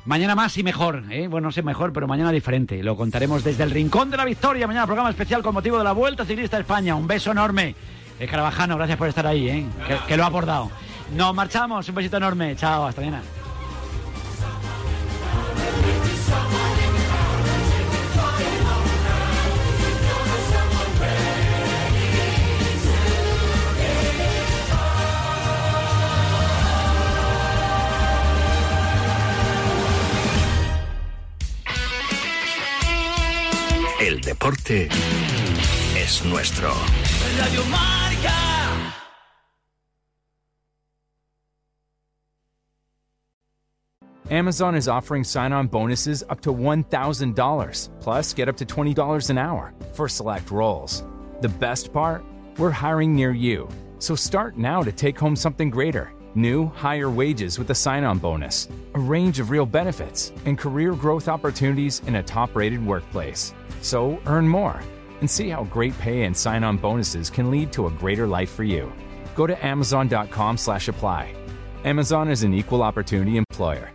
[0.05, 1.27] Mañana más y mejor, ¿eh?
[1.27, 2.83] Bueno, no sé mejor, pero mañana diferente.
[2.83, 4.67] Lo contaremos desde el Rincón de la Victoria.
[4.67, 6.95] Mañana programa especial con motivo de la Vuelta Ciclista a España.
[6.95, 7.75] Un beso enorme.
[8.19, 9.65] Eh, Carabajano, gracias por estar ahí, ¿eh?
[9.87, 10.69] Que, que lo ha abordado.
[11.15, 11.89] Nos marchamos.
[11.89, 12.55] Un besito enorme.
[12.55, 13.21] Chao, hasta mañana.
[34.25, 34.89] Deporte
[35.95, 36.69] es nuestro.
[37.37, 38.31] Radio Marca.
[44.31, 49.37] Amazon is offering sign on bonuses up to $1,000, plus get up to $20 an
[49.37, 51.03] hour for select roles.
[51.41, 52.23] The best part?
[52.57, 53.69] We're hiring near you.
[53.99, 58.19] So start now to take home something greater new, higher wages with a sign on
[58.19, 63.53] bonus, a range of real benefits, and career growth opportunities in a top rated workplace.
[63.81, 64.79] So earn more
[65.21, 68.51] and see how great pay and sign on bonuses can lead to a greater life
[68.51, 68.91] for you.
[69.35, 71.33] Go to amazon.com slash apply.
[71.83, 73.94] Amazon is an equal opportunity employer.